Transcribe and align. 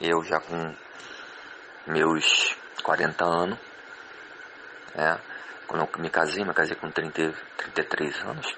eu 0.00 0.22
já 0.24 0.40
com 0.40 0.74
meus 1.86 2.56
40 2.82 3.24
anos, 3.24 3.58
é, 4.94 5.18
quando 5.66 5.82
eu 5.82 6.02
me 6.02 6.10
casei, 6.10 6.44
me 6.44 6.54
casei 6.54 6.76
com 6.76 6.90
30, 6.90 7.32
33 7.58 8.20
anos. 8.22 8.56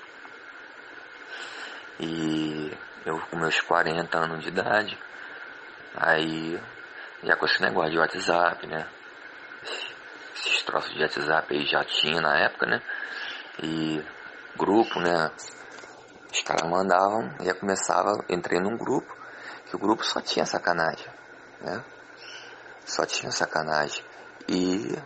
E 2.00 2.72
eu 3.04 3.20
com 3.30 3.36
meus 3.36 3.60
40 3.60 4.18
anos 4.18 4.42
de 4.42 4.48
idade, 4.48 4.98
aí 5.96 6.60
já 7.22 7.36
com 7.36 7.46
esse 7.46 7.60
negócio 7.60 7.90
de 7.90 7.98
WhatsApp, 7.98 8.66
né? 8.66 8.86
Esses 10.34 10.62
troços 10.62 10.94
de 10.94 11.02
WhatsApp 11.02 11.54
aí 11.54 11.66
já 11.66 11.84
tinha 11.84 12.20
na 12.20 12.38
época, 12.38 12.66
né? 12.66 12.82
E 13.62 14.02
grupo, 14.56 15.00
né? 15.00 15.30
Os 16.32 16.42
caras 16.42 16.68
mandavam, 16.68 17.30
já 17.40 17.54
começava, 17.54 18.24
entrei 18.28 18.58
num 18.58 18.76
grupo, 18.76 19.14
que 19.66 19.76
o 19.76 19.78
grupo 19.78 20.02
só 20.04 20.20
tinha 20.20 20.46
sacanagem, 20.46 21.11
né? 21.62 21.84
Só 22.84 23.06
tinha 23.06 23.30
sacanagem. 23.30 24.04
E 24.48 24.98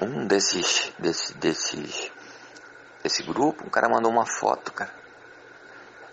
um 0.00 0.26
desses, 0.26 0.92
desses, 0.98 1.32
desse 3.02 3.22
grupo, 3.22 3.66
um 3.66 3.70
cara 3.70 3.88
mandou 3.88 4.10
uma 4.10 4.26
foto, 4.26 4.72
cara, 4.72 4.92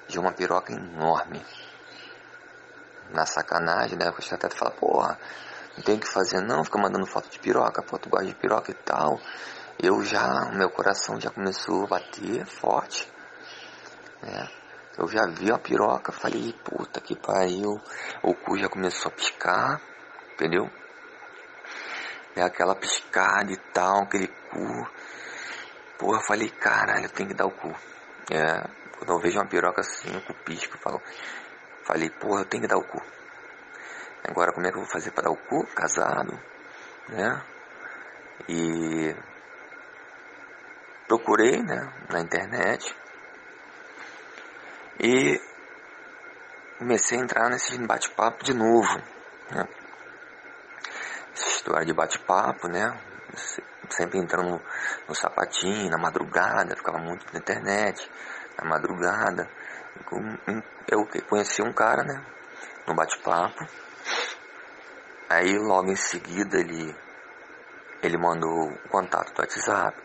de 0.08 0.18
uma 0.20 0.32
piroca 0.32 0.74
enorme. 0.74 1.46
Na 3.12 3.26
sacanagem, 3.26 3.98
né? 3.98 4.10
O 4.10 4.36
até 4.36 4.50
fala, 4.50 4.72
porra, 4.72 5.20
não 5.76 5.84
tem 5.84 5.96
o 5.96 6.00
que 6.00 6.08
fazer 6.08 6.42
não, 6.42 6.64
fica 6.64 6.78
mandando 6.78 7.06
foto 7.06 7.30
de 7.30 7.40
piroca, 7.40 7.82
pô, 7.82 7.98
tu 7.98 8.10
gosta 8.10 8.26
de 8.26 8.36
piroca 8.36 8.72
e 8.72 8.76
tal. 8.76 9.20
Eu 9.82 10.04
já, 10.04 10.52
meu 10.54 10.70
coração 10.70 11.20
já 11.20 11.32
começou 11.32 11.86
a 11.86 11.88
bater 11.88 12.46
forte, 12.46 13.12
né? 14.22 14.59
Eu 15.00 15.08
já 15.08 15.26
vi 15.28 15.50
a 15.50 15.58
piroca, 15.58 16.12
falei, 16.12 16.54
puta 16.62 17.00
que 17.00 17.16
pariu, 17.16 17.80
o 18.22 18.36
cu 18.36 18.58
já 18.58 18.68
começou 18.68 19.10
a 19.10 19.16
piscar, 19.16 19.82
entendeu? 20.34 20.70
É 22.36 22.42
aquela 22.42 22.76
piscada 22.76 23.50
e 23.50 23.56
tal, 23.72 24.04
aquele 24.04 24.28
cu. 24.28 24.90
Porra, 25.98 26.20
falei, 26.20 26.50
caralho, 26.50 27.10
tem 27.12 27.26
que 27.26 27.34
dar 27.34 27.46
o 27.46 27.52
cu. 27.52 27.74
É, 28.30 28.62
quando 28.98 29.14
eu 29.14 29.20
vejo 29.20 29.40
uma 29.40 29.48
piroca 29.48 29.80
assim, 29.80 30.14
o 30.18 30.22
cu 30.22 30.34
pisco, 30.44 30.76
eu 30.76 30.82
falo, 30.82 31.02
falei, 31.86 32.10
porra, 32.10 32.42
eu 32.42 32.46
tenho 32.46 32.64
que 32.64 32.68
dar 32.70 32.78
o 32.78 32.84
cu. 32.84 33.02
Agora 34.28 34.52
como 34.52 34.68
é 34.68 34.70
que 34.70 34.76
eu 34.76 34.82
vou 34.82 34.92
fazer 34.92 35.12
para 35.12 35.24
dar 35.24 35.32
o 35.32 35.38
cu? 35.38 35.66
Casado, 35.76 36.38
né? 37.08 37.42
E 38.50 39.16
procurei, 41.08 41.64
né, 41.64 41.90
na 42.10 42.20
internet. 42.20 42.99
E 45.02 45.40
comecei 46.78 47.18
a 47.18 47.22
entrar 47.22 47.50
nesse 47.50 47.78
bate-papo 47.78 48.44
de 48.44 48.54
novo, 48.54 48.98
né? 49.50 49.66
Essa 51.34 51.48
história 51.48 51.86
de 51.86 51.94
bate-papo, 51.94 52.68
né? 52.68 53.00
Sempre 53.90 54.20
entrando 54.20 54.62
no, 55.08 55.16
sapatinho, 55.16 55.90
na 55.90 55.98
madrugada, 55.98 56.76
ficava 56.76 56.98
muito 56.98 57.26
na 57.32 57.40
internet, 57.40 58.12
na 58.62 58.70
madrugada. 58.70 59.50
Eu 60.88 61.08
conheci 61.30 61.62
um 61.62 61.72
cara, 61.72 62.04
né? 62.04 62.22
No 62.86 62.94
bate-papo. 62.94 63.66
Aí 65.30 65.58
logo 65.58 65.92
em 65.92 65.96
seguida 65.96 66.58
ele, 66.58 66.94
ele 68.04 68.18
mandou 68.18 68.70
o 68.70 68.90
contato 68.90 69.34
do 69.34 69.40
WhatsApp, 69.40 69.98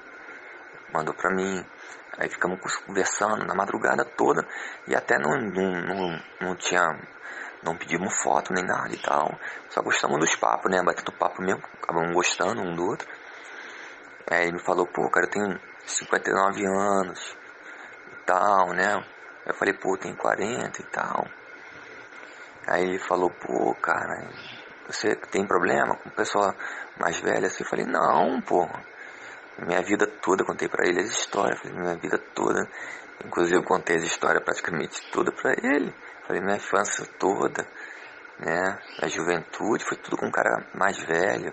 mandou 0.94 1.14
pra 1.14 1.30
mim. 1.30 1.66
Aí 2.16 2.28
ficamos 2.28 2.60
conversando 2.86 3.44
na 3.44 3.54
madrugada 3.54 4.04
toda 4.04 4.46
e 4.86 4.94
até 4.94 5.18
não, 5.18 5.32
não, 5.36 5.72
não, 5.82 6.22
não 6.40 6.56
tinha. 6.56 6.96
Não 7.62 7.76
pedimos 7.76 8.14
foto 8.22 8.52
nem 8.52 8.62
nada 8.62 8.94
e 8.94 8.98
tal. 8.98 9.38
Só 9.70 9.82
gostamos 9.82 10.20
dos 10.20 10.36
papos, 10.36 10.70
né? 10.70 10.82
Batendo 10.82 11.12
papo 11.12 11.42
mesmo, 11.42 11.62
acabamos 11.82 12.12
gostando 12.12 12.60
um 12.60 12.74
do 12.74 12.84
outro. 12.84 13.08
Aí 14.30 14.44
ele 14.44 14.52
me 14.52 14.64
falou, 14.64 14.86
pô, 14.86 15.10
cara, 15.10 15.26
eu 15.26 15.30
tenho 15.30 15.60
59 15.86 16.66
anos 16.66 17.36
e 18.12 18.26
tal, 18.26 18.74
né? 18.74 19.02
Eu 19.46 19.54
falei, 19.54 19.74
pô, 19.74 19.96
tem 19.96 20.14
40 20.14 20.80
e 20.80 20.84
tal. 20.84 21.26
Aí 22.66 22.82
ele 22.84 22.98
falou, 22.98 23.30
pô, 23.30 23.74
cara, 23.80 24.28
você 24.86 25.16
tem 25.16 25.46
problema 25.46 25.96
com 25.96 26.10
pessoa 26.10 26.54
mais 26.98 27.18
velha? 27.18 27.46
Assim, 27.46 27.64
eu 27.64 27.68
falei, 27.68 27.86
não, 27.86 28.40
pô. 28.42 28.68
Minha 29.58 29.82
vida 29.82 30.06
toda, 30.20 30.44
contei 30.44 30.68
para 30.68 30.88
ele 30.88 31.00
as 31.00 31.10
histórias, 31.10 31.60
falei, 31.60 31.78
minha 31.78 31.96
vida 31.96 32.18
toda. 32.34 32.68
Inclusive 33.24 33.58
eu 33.58 33.62
contei 33.62 33.96
as 33.96 34.02
histórias 34.02 34.42
praticamente 34.42 35.00
toda 35.12 35.30
para 35.30 35.52
ele. 35.62 35.94
Falei, 36.26 36.42
minha 36.42 36.56
infância 36.56 37.06
toda, 37.18 37.64
né? 38.38 38.78
A 39.00 39.06
juventude, 39.06 39.84
foi 39.84 39.96
tudo 39.98 40.16
com 40.16 40.26
um 40.26 40.30
cara 40.30 40.66
mais 40.74 40.98
velho, 40.98 41.52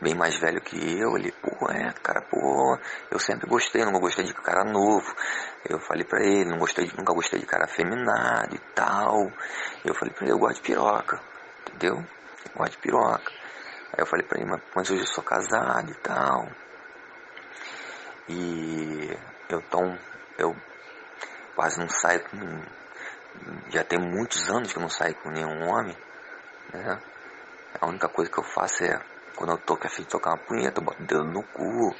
bem 0.00 0.14
mais 0.14 0.38
velho 0.38 0.60
que 0.62 0.76
eu. 0.76 1.16
Ele, 1.16 1.30
pô, 1.32 1.70
é, 1.70 1.92
cara, 2.02 2.22
pô, 2.22 2.78
eu 3.10 3.18
sempre 3.18 3.46
gostei, 3.46 3.84
não 3.84 3.92
gostei 4.00 4.24
de 4.24 4.32
cara 4.32 4.64
novo. 4.64 5.14
Eu 5.68 5.78
falei 5.80 6.04
pra 6.04 6.20
ele, 6.24 6.48
não 6.48 6.58
gostei 6.58 6.90
nunca 6.96 7.12
gostei 7.12 7.40
de 7.40 7.46
cara 7.46 7.64
afeminado 7.64 8.54
e 8.54 8.58
tal. 8.74 9.30
Eu 9.84 9.94
falei 9.94 10.14
pra 10.14 10.24
ele, 10.24 10.32
eu 10.32 10.38
gosto 10.38 10.56
de 10.56 10.62
piroca, 10.62 11.20
entendeu? 11.68 11.96
Eu 11.96 12.56
gosto 12.56 12.72
de 12.72 12.78
piroca. 12.78 13.30
Aí 13.92 13.98
eu 13.98 14.06
falei 14.06 14.26
pra 14.26 14.40
ele, 14.40 14.50
mas 14.74 14.90
hoje 14.90 15.02
eu 15.02 15.06
sou 15.06 15.22
casado 15.22 15.90
e 15.90 15.94
tal. 15.96 16.48
E 18.28 19.18
eu 19.48 19.58
então, 19.58 19.98
eu 20.38 20.56
quase 21.54 21.78
não 21.78 21.88
saio 21.88 22.22
com. 22.28 22.38
Já 23.70 23.82
tem 23.84 23.98
muitos 23.98 24.48
anos 24.50 24.72
que 24.72 24.78
eu 24.78 24.82
não 24.82 24.88
saio 24.88 25.14
com 25.16 25.30
nenhum 25.30 25.68
homem. 25.68 25.96
Né? 26.72 27.00
A 27.80 27.86
única 27.86 28.08
coisa 28.08 28.30
que 28.30 28.38
eu 28.38 28.44
faço 28.44 28.84
é 28.84 29.00
quando 29.34 29.52
eu 29.52 29.58
tô 29.58 29.76
fim 29.88 30.02
de 30.02 30.08
tocar 30.08 30.30
uma 30.30 30.38
punheta, 30.38 30.80
eu 30.80 30.84
boto 30.84 31.02
o 31.02 31.06
dedo 31.06 31.24
no 31.24 31.42
cu, 31.42 31.94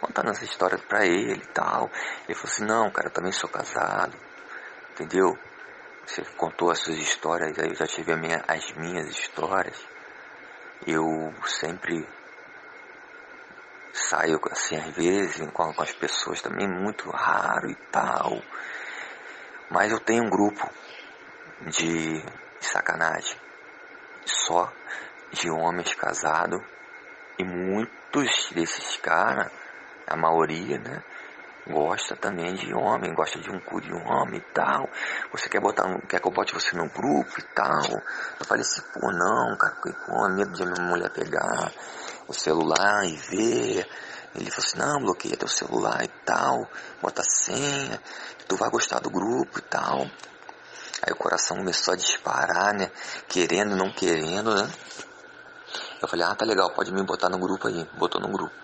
contando 0.00 0.30
essa 0.30 0.44
história 0.44 0.78
pra 0.78 1.04
ele 1.04 1.42
e 1.42 1.46
tal. 1.48 1.90
Ele 2.26 2.34
falou 2.34 2.52
assim, 2.52 2.64
não, 2.64 2.90
cara, 2.90 3.08
eu 3.08 3.12
também 3.12 3.32
sou 3.32 3.48
casado, 3.48 4.16
entendeu? 4.92 5.38
Você 6.06 6.22
contou 6.36 6.70
as 6.70 6.80
suas 6.80 6.96
histórias, 6.96 7.58
aí 7.58 7.68
eu 7.68 7.74
já 7.74 7.86
tive 7.86 8.16
minha, 8.16 8.42
as 8.48 8.72
minhas 8.72 9.06
histórias. 9.08 9.86
Eu 10.86 11.32
sempre 11.46 12.06
saio 13.92 14.40
assim 14.50 14.76
às 14.76 14.94
vezes 14.94 15.50
com, 15.52 15.72
com 15.72 15.82
as 15.82 15.92
pessoas 15.92 16.40
também 16.40 16.68
muito 16.68 17.10
raro 17.10 17.70
e 17.70 17.76
tal. 17.90 18.42
Mas 19.70 19.92
eu 19.92 20.00
tenho 20.00 20.24
um 20.24 20.30
grupo 20.30 20.68
de, 21.68 22.24
sacanagem 22.60 23.36
só 24.24 24.72
de 25.32 25.50
homens 25.50 25.94
casados 25.94 26.60
e 27.38 27.44
muitos 27.44 28.50
desses 28.52 28.96
caras, 28.96 29.50
a 30.06 30.16
maioria, 30.16 30.78
né? 30.78 31.02
Gosta 31.70 32.16
também 32.16 32.54
de 32.54 32.74
homem, 32.74 33.14
gosta 33.14 33.38
de 33.38 33.50
um 33.50 33.60
cu 33.60 33.80
de 33.80 33.92
homem 33.92 34.38
e 34.38 34.52
tal. 34.52 34.88
Você 35.32 35.48
quer 35.48 35.60
botar, 35.60 35.84
quer 36.08 36.20
que 36.20 36.26
eu 36.26 36.32
bote 36.32 36.54
você 36.54 36.76
no 36.76 36.88
grupo 36.90 37.38
e 37.38 37.54
tal? 37.54 37.82
Eu 38.38 38.46
falei 38.46 38.62
assim, 38.62 38.82
pô, 38.92 39.10
não, 39.12 39.56
cara, 39.56 39.76
com 39.76 40.28
medo 40.34 40.52
de 40.52 40.62
a 40.62 40.66
minha 40.66 40.88
mulher 40.88 41.10
pegar 41.10 41.72
o 42.26 42.32
celular 42.32 43.04
e 43.04 43.16
ver. 43.16 43.88
Ele 44.34 44.50
falou 44.50 44.66
assim, 44.66 44.78
não, 44.78 45.00
bloqueia 45.00 45.36
teu 45.36 45.48
celular 45.48 46.04
e 46.04 46.08
tal, 46.24 46.68
bota 47.02 47.22
senha, 47.22 48.00
tu 48.46 48.56
vai 48.56 48.70
gostar 48.70 49.00
do 49.00 49.10
grupo 49.10 49.58
e 49.58 49.62
tal. 49.62 50.06
Aí 51.02 51.12
o 51.12 51.16
coração 51.16 51.56
começou 51.56 51.94
a 51.94 51.96
disparar, 51.96 52.74
né? 52.74 52.90
Querendo, 53.28 53.74
não 53.74 53.92
querendo, 53.92 54.54
né? 54.54 54.70
Eu 56.02 56.08
falei, 56.08 56.24
ah, 56.26 56.34
tá 56.34 56.44
legal, 56.44 56.70
pode 56.72 56.92
me 56.92 57.02
botar 57.02 57.28
no 57.28 57.38
grupo 57.38 57.68
aí. 57.68 57.88
Botou 57.98 58.20
no 58.20 58.28
grupo. 58.28 58.54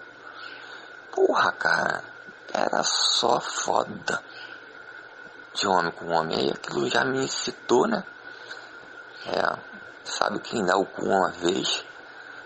Porra, 1.15 1.51
cara, 1.53 2.05
era 2.57 2.83
só 2.83 3.41
foda. 3.41 4.23
De 5.55 5.67
homem 5.67 5.93
com 5.93 6.07
homem. 6.09 6.39
Aí 6.39 6.51
aquilo 6.51 6.89
já 6.89 7.05
me 7.05 7.25
excitou, 7.25 7.87
né? 7.87 8.03
É, 9.27 9.59
sabe 10.05 10.41
quem 10.41 10.65
dá 10.65 10.77
o 10.77 10.87
cu 10.87 11.05
uma 11.05 11.31
vez, 11.33 11.85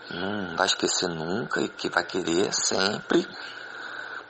não 0.09 0.55
vai 0.57 0.65
esquecer 0.65 1.07
nunca 1.07 1.61
e 1.61 1.69
que 1.69 1.89
vai 1.89 2.03
querer 2.03 2.51
sempre. 2.53 3.27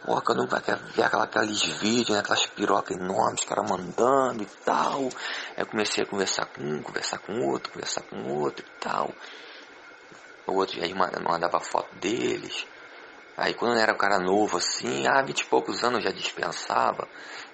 Porra, 0.04 0.22
quando 0.22 0.48
vai 0.48 0.62
ver 0.62 1.04
aquela, 1.04 1.24
aqueles 1.24 1.64
vídeos, 1.64 2.10
né, 2.10 2.20
aquelas 2.20 2.46
pirocas 2.48 2.98
enormes, 2.98 3.42
os 3.42 3.48
caras 3.48 3.70
mandando 3.70 4.44
e 4.44 4.48
tal. 4.66 5.10
Aí 5.56 5.64
comecei 5.66 6.04
a 6.04 6.08
conversar 6.08 6.46
com 6.48 6.62
um, 6.62 6.82
conversar 6.82 7.20
com 7.20 7.40
outro, 7.48 7.72
conversar 7.72 8.02
com 8.02 8.34
outro 8.34 8.66
e 8.66 8.80
tal. 8.80 9.14
O 10.48 10.54
outro 10.54 10.76
já 10.76 10.96
mandava 10.96 11.60
foto 11.60 11.96
deles. 11.96 12.66
Aí 13.38 13.54
quando 13.54 13.80
era 13.80 13.94
um 13.94 13.98
cara 13.98 14.20
novo 14.20 14.58
assim, 14.58 15.08
ah, 15.08 15.22
vinte 15.22 15.42
e 15.42 15.46
poucos 15.46 15.84
anos 15.84 16.04
já 16.04 16.12
dispensava, 16.12 17.08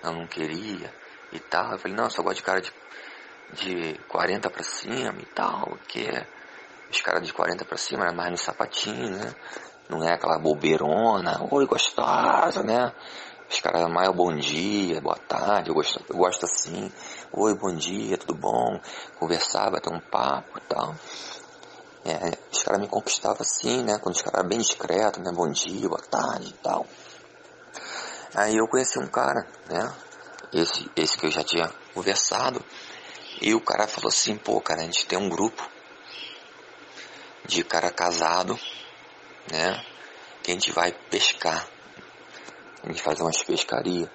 eu 0.04 0.12
não 0.12 0.28
queria 0.28 0.94
e 1.32 1.40
tal. 1.40 1.72
Eu 1.72 1.80
falei, 1.80 1.96
não, 1.96 2.06
eu 2.06 2.10
só 2.10 2.22
gosto 2.24 2.38
de 2.38 2.44
cara 2.44 2.62
de, 2.62 2.72
de 3.54 4.00
40 4.08 4.50
pra 4.50 4.64
cima 4.64 5.16
e 5.20 5.26
tal, 5.26 5.78
que 5.88 6.02
é 6.02 6.28
os 6.90 7.02
caras 7.02 7.26
de 7.26 7.34
40 7.34 7.66
pra 7.66 7.78
cima, 7.78 8.04
era 8.04 8.14
mais 8.14 8.32
no 8.32 8.38
sapatinho, 8.38 9.12
né? 9.12 9.34
Não 9.90 10.04
é 10.04 10.14
aquela 10.14 10.38
bobeirona, 10.38 11.48
oi 11.52 11.66
gostosa, 11.66 12.64
né? 12.64 12.94
Os 13.50 13.62
caras 13.62 13.90
mais 13.90 14.10
bom 14.10 14.36
dia, 14.36 15.00
boa 15.00 15.16
tarde, 15.16 15.70
eu 15.70 15.74
gosto, 15.74 16.04
eu 16.10 16.18
gosto 16.18 16.46
assim. 16.46 16.92
Oi, 17.32 17.56
bom 17.56 17.74
dia, 17.74 18.18
tudo 18.18 18.36
bom? 18.36 18.80
Conversar, 19.16 19.72
bater 19.72 19.94
um 19.94 20.02
papo 20.02 20.58
e 20.58 20.62
tal. 20.62 20.96
É, 22.06 22.38
os 22.52 22.64
caras 22.64 22.82
me 22.82 22.88
conquistavam 22.88 23.42
assim, 23.42 23.84
né? 23.84 23.98
Quando 24.00 24.16
os 24.16 24.22
caras 24.22 24.40
eram 24.40 24.50
bem 24.50 24.60
discretos, 24.60 25.24
né? 25.24 25.32
Bom 25.32 25.50
dia, 25.52 25.90
boa 25.90 26.02
tarde 26.02 26.50
e 26.50 26.54
tal. 26.54 26.86
Aí 28.36 28.56
eu 28.56 28.68
conheci 28.68 29.00
um 29.00 29.08
cara, 29.08 29.48
né? 29.70 29.94
Esse, 30.54 30.90
esse 30.96 31.18
que 31.18 31.26
eu 31.26 31.32
já 31.32 31.44
tinha 31.44 31.70
conversado. 31.94 32.64
E 33.42 33.54
o 33.54 33.62
cara 33.62 33.88
falou 33.88 34.10
assim, 34.10 34.38
pô, 34.38 34.60
cara, 34.62 34.82
a 34.82 34.86
gente 34.86 35.06
tem 35.06 35.18
um 35.18 35.30
grupo 35.30 35.68
de 37.46 37.64
cara 37.64 37.92
casado, 37.92 38.60
né? 39.52 39.84
Que 40.44 40.52
a 40.52 40.54
gente 40.54 40.72
vai 40.72 40.92
pescar. 41.10 41.68
A 42.84 42.88
gente 42.88 43.02
faz 43.02 43.20
umas 43.20 43.42
pescarias. 43.44 44.10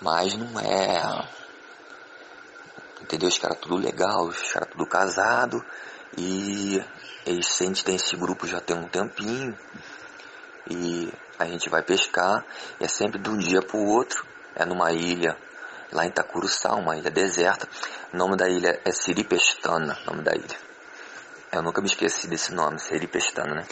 Mas 0.00 0.34
não 0.34 0.60
é. 0.60 1.28
Entendeu? 3.02 3.28
Os 3.28 3.38
caras 3.38 3.58
tudo 3.58 3.76
legal, 3.76 4.24
os 4.24 4.52
caras 4.52 4.70
tudo 4.70 4.86
casado. 4.86 5.64
E 6.16 6.82
eles, 7.26 7.60
a 7.60 7.64
gente 7.64 7.84
tem 7.84 7.96
esse 7.96 8.16
grupo 8.16 8.46
já 8.46 8.60
tem 8.60 8.76
um 8.76 8.88
tempinho. 8.88 9.56
E 10.70 11.12
a 11.38 11.44
gente 11.44 11.68
vai 11.68 11.82
pescar. 11.82 12.44
E 12.80 12.84
é 12.84 12.88
sempre 12.88 13.18
de 13.18 13.28
um 13.28 13.36
dia 13.36 13.60
pro 13.60 13.78
outro. 13.78 14.26
É 14.54 14.64
numa 14.64 14.92
ilha 14.92 15.36
lá 15.92 16.04
em 16.04 16.08
Itacuruçá, 16.08 16.74
uma 16.74 16.96
ilha 16.96 17.10
deserta. 17.10 17.68
O 18.12 18.16
nome 18.16 18.36
da 18.36 18.48
ilha 18.48 18.80
é 18.84 18.90
Siripestana, 18.90 19.98
nome 20.06 20.22
da 20.22 20.34
ilha. 20.34 20.56
Eu 21.52 21.62
nunca 21.62 21.80
me 21.80 21.86
esqueci 21.86 22.26
desse 22.28 22.52
nome, 22.54 22.78
Siripestana, 22.78 23.54
né? 23.54 23.66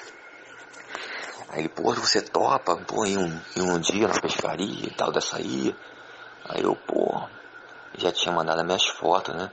Aí 1.49 1.61
ele, 1.61 1.69
pô, 1.69 1.93
você 1.95 2.21
topa, 2.21 2.77
pô, 2.77 3.05
em 3.05 3.17
um, 3.17 3.41
em 3.57 3.63
um 3.63 3.79
dia 3.79 4.09
na 4.09 4.21
pescaria 4.21 4.87
e 4.87 4.95
tal, 4.95 5.13
dessa 5.13 5.41
ilha. 5.41 5.77
Aí 6.49 6.63
eu, 6.63 6.75
pô, 6.75 7.29
já 7.97 8.11
tinha 8.13 8.35
mandado 8.35 8.61
as 8.61 8.67
minhas 8.67 8.87
fotos, 8.87 9.35
né? 9.35 9.51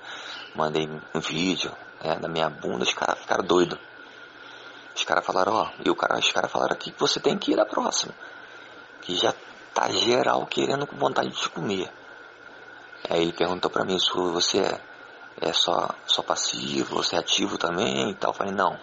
Mandei 0.56 0.90
um 1.14 1.20
vídeo 1.20 1.72
é, 2.04 2.16
da 2.16 2.28
minha 2.28 2.50
bunda, 2.50 2.84
os 2.84 2.94
caras 2.94 3.20
ficaram 3.20 3.44
doidos. 3.44 3.80
Os 4.96 5.04
caras 5.04 5.26
falaram, 5.26 5.54
ó, 5.54 5.70
e 5.84 5.90
o 5.90 5.96
cara, 5.96 6.18
os 6.18 6.32
caras 6.32 6.52
falaram 6.52 6.74
aqui 6.74 6.92
que 6.92 7.00
você 7.00 7.20
tem 7.20 7.38
que 7.38 7.52
ir 7.52 7.56
na 7.56 7.66
próxima. 7.66 8.14
Que 9.02 9.16
já 9.16 9.34
tá 9.74 9.90
geral 9.90 10.46
querendo 10.46 10.86
com 10.86 10.98
vontade 10.98 11.30
de 11.30 11.36
te 11.36 11.50
comer. 11.50 11.90
Aí 13.10 13.22
ele 13.22 13.34
perguntou 13.34 13.72
pra 13.72 13.84
mim 13.84 13.98
você 14.34 14.60
é, 14.60 14.82
é 15.42 15.54
só, 15.54 15.90
só 16.06 16.22
passivo, 16.22 16.96
você 16.96 17.16
é 17.16 17.20
ativo 17.20 17.58
também 17.58 18.12
e 18.12 18.16
tal. 18.16 18.32
Eu 18.32 18.36
falei, 18.36 18.54
não. 18.54 18.78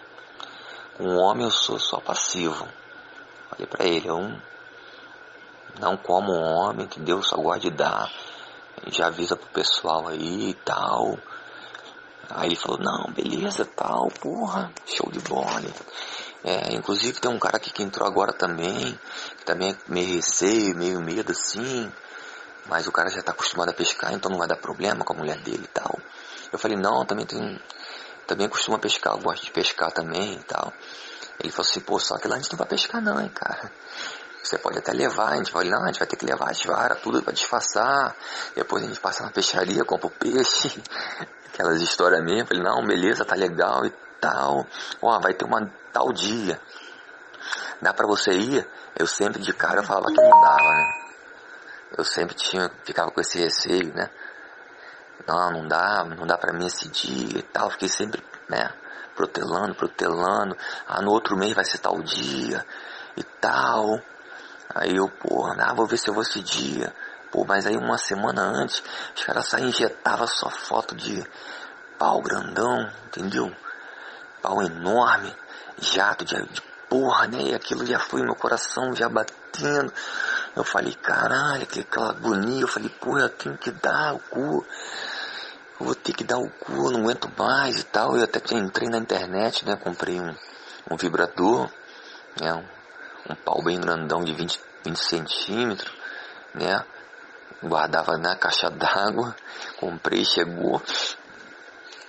Com 0.97 1.03
um 1.03 1.19
homem 1.19 1.45
eu 1.45 1.51
sou 1.51 1.79
só 1.79 1.99
passivo. 1.99 2.67
Falei 3.49 3.67
pra 3.67 3.85
ele, 3.85 4.07
eu 4.07 4.19
não 5.79 5.95
como 5.95 6.33
homem, 6.33 6.85
entendeu? 6.85 7.21
Só 7.23 7.37
gosto 7.37 7.61
de 7.61 7.69
dar. 7.69 8.11
Já 8.87 9.07
avisa 9.07 9.35
pro 9.35 9.47
pessoal 9.47 10.07
aí 10.07 10.49
e 10.49 10.53
tal. 10.53 11.17
Aí 12.29 12.49
ele 12.49 12.55
falou, 12.55 12.79
não, 12.79 13.11
beleza, 13.11 13.65
tal, 13.65 14.07
porra, 14.19 14.71
show 14.85 15.09
de 15.11 15.19
bola. 15.19 15.61
É, 16.43 16.73
inclusive 16.73 17.19
tem 17.19 17.31
um 17.31 17.39
cara 17.39 17.57
aqui 17.57 17.71
que 17.71 17.83
entrou 17.83 18.07
agora 18.07 18.31
também, 18.31 18.97
que 19.37 19.45
também 19.45 19.71
é 19.71 19.91
meio 19.91 20.15
receio, 20.15 20.75
meio 20.75 21.01
medo 21.01 21.31
assim, 21.31 21.91
mas 22.67 22.87
o 22.87 22.91
cara 22.91 23.09
já 23.09 23.19
está 23.19 23.31
acostumado 23.31 23.69
a 23.69 23.73
pescar, 23.73 24.13
então 24.13 24.29
não 24.29 24.37
vai 24.37 24.47
dar 24.47 24.55
problema 24.57 25.03
com 25.03 25.13
a 25.13 25.17
mulher 25.17 25.39
dele 25.41 25.63
e 25.63 25.67
tal. 25.67 25.99
Eu 26.51 26.59
falei, 26.59 26.77
não, 26.77 27.05
também 27.05 27.25
tem, 27.25 27.59
também 28.27 28.47
costuma 28.47 28.77
pescar, 28.77 29.13
eu 29.13 29.21
gosto 29.21 29.45
de 29.45 29.51
pescar 29.51 29.91
também 29.91 30.35
e 30.35 30.43
tal. 30.43 30.71
Ele 31.39 31.51
falou 31.51 31.69
assim, 31.69 31.79
pô, 31.79 31.99
só 31.99 32.17
que 32.17 32.27
lá 32.27 32.35
a 32.35 32.39
gente 32.39 32.51
não 32.51 32.57
vai 32.57 32.67
pescar 32.67 33.01
não, 33.01 33.19
hein, 33.19 33.29
cara. 33.29 33.71
Você 34.43 34.57
pode 34.57 34.77
até 34.77 34.93
levar, 34.93 35.33
a 35.33 35.35
gente 35.35 35.51
vai, 35.51 35.65
não, 35.65 35.83
a 35.83 35.87
gente 35.87 35.99
vai 35.99 36.07
ter 36.07 36.15
que 36.15 36.25
levar 36.25 36.49
as 36.49 36.63
varas, 36.63 37.01
tudo 37.01 37.21
para 37.21 37.33
disfarçar. 37.33 38.15
Depois 38.55 38.83
a 38.83 38.87
gente 38.87 38.99
passa 38.99 39.23
na 39.23 39.31
peixaria, 39.31 39.83
compra 39.83 40.07
o 40.07 40.11
peixe. 40.11 40.81
Aquelas 41.53 41.81
histórias 41.81 42.23
mesmo. 42.23 42.47
Falei, 42.47 42.63
não, 42.63 42.85
beleza, 42.85 43.25
tá 43.25 43.35
legal 43.35 43.85
e 43.85 43.93
tal. 44.19 44.65
Ó, 45.01 45.19
vai 45.19 45.33
ter 45.33 45.45
uma 45.45 45.69
tal 45.91 46.13
dia. 46.13 46.59
Dá 47.81 47.93
pra 47.93 48.07
você 48.07 48.31
ir? 48.31 48.67
Eu 48.97 49.07
sempre 49.07 49.41
de 49.41 49.53
cara 49.53 49.79
eu 49.79 49.83
falava 49.83 50.07
que 50.07 50.21
não 50.21 50.41
dava, 50.41 50.69
né? 50.69 51.09
Eu 51.97 52.03
sempre 52.03 52.35
tinha, 52.35 52.69
ficava 52.83 53.11
com 53.11 53.19
esse 53.19 53.39
receio, 53.39 53.93
né? 53.93 54.09
Não, 55.27 55.51
não 55.51 55.67
dá, 55.67 56.03
não 56.03 56.25
dá 56.25 56.37
pra 56.37 56.53
mim 56.53 56.65
esse 56.65 56.87
dia 56.87 57.39
e 57.39 57.43
tal. 57.43 57.69
Fiquei 57.71 57.89
sempre, 57.89 58.23
né? 58.47 58.71
Protelando, 59.15 59.75
protelando. 59.75 60.55
Ah, 60.87 61.01
no 61.01 61.11
outro 61.11 61.37
mês 61.37 61.53
vai 61.53 61.65
ser 61.65 61.79
tal 61.79 62.01
dia 62.01 62.65
e 63.17 63.23
tal. 63.23 63.99
Aí 64.73 64.95
eu, 64.95 65.09
pô, 65.09 65.47
ah, 65.47 65.73
vou 65.73 65.87
ver 65.87 65.97
se 65.97 66.09
eu 66.09 66.13
vou 66.13 66.23
esse 66.23 66.41
dia. 66.41 66.93
Pô, 67.31 67.43
mas 67.43 67.65
aí 67.65 67.75
uma 67.75 67.97
semana 67.97 68.41
antes, 68.41 68.83
os 69.15 69.23
caras 69.23 69.47
só 69.47 69.57
injetavam 69.57 70.27
só 70.27 70.49
foto 70.49 70.95
de 70.95 71.23
pau 71.97 72.21
grandão, 72.21 72.91
entendeu? 73.07 73.51
Pau 74.41 74.61
enorme, 74.61 75.35
jato 75.79 76.23
de, 76.23 76.35
de 76.47 76.61
porra, 76.89 77.27
né? 77.27 77.41
E 77.49 77.55
aquilo 77.55 77.85
já 77.85 77.99
foi 77.99 78.21
meu 78.21 78.35
coração 78.35 78.95
já 78.95 79.09
batendo. 79.09 79.93
Eu 80.55 80.63
falei, 80.63 80.93
caralho, 80.95 81.63
aquela 81.63 82.09
agonia. 82.09 82.61
Eu 82.61 82.67
falei, 82.67 82.89
porra, 82.89 83.21
eu 83.21 83.29
tenho 83.29 83.57
que 83.57 83.71
dar 83.71 84.15
o 84.15 84.19
cu. 84.19 84.65
Eu 85.79 85.85
vou 85.85 85.95
ter 85.95 86.13
que 86.13 86.23
dar 86.23 86.37
o 86.37 86.49
cu, 86.49 86.73
eu 86.73 86.91
não 86.91 87.01
aguento 87.01 87.31
mais 87.37 87.79
e 87.79 87.83
tal. 87.83 88.17
Eu 88.17 88.23
até 88.23 88.39
entrei 88.55 88.89
na 88.89 88.97
internet, 88.97 89.65
né? 89.65 89.75
Comprei 89.77 90.19
um, 90.19 90.35
um 90.91 90.97
vibrador, 90.97 91.69
né? 92.41 92.65
Um, 93.29 93.35
pau 93.35 93.61
bem 93.63 93.79
grandão 93.79 94.23
de 94.23 94.33
20, 94.33 94.59
20 94.83 94.97
centímetros, 94.97 95.93
né? 96.53 96.83
Guardava 97.63 98.17
na 98.17 98.35
caixa 98.35 98.69
d'água. 98.69 99.35
Comprei, 99.79 100.25
chegou. 100.25 100.81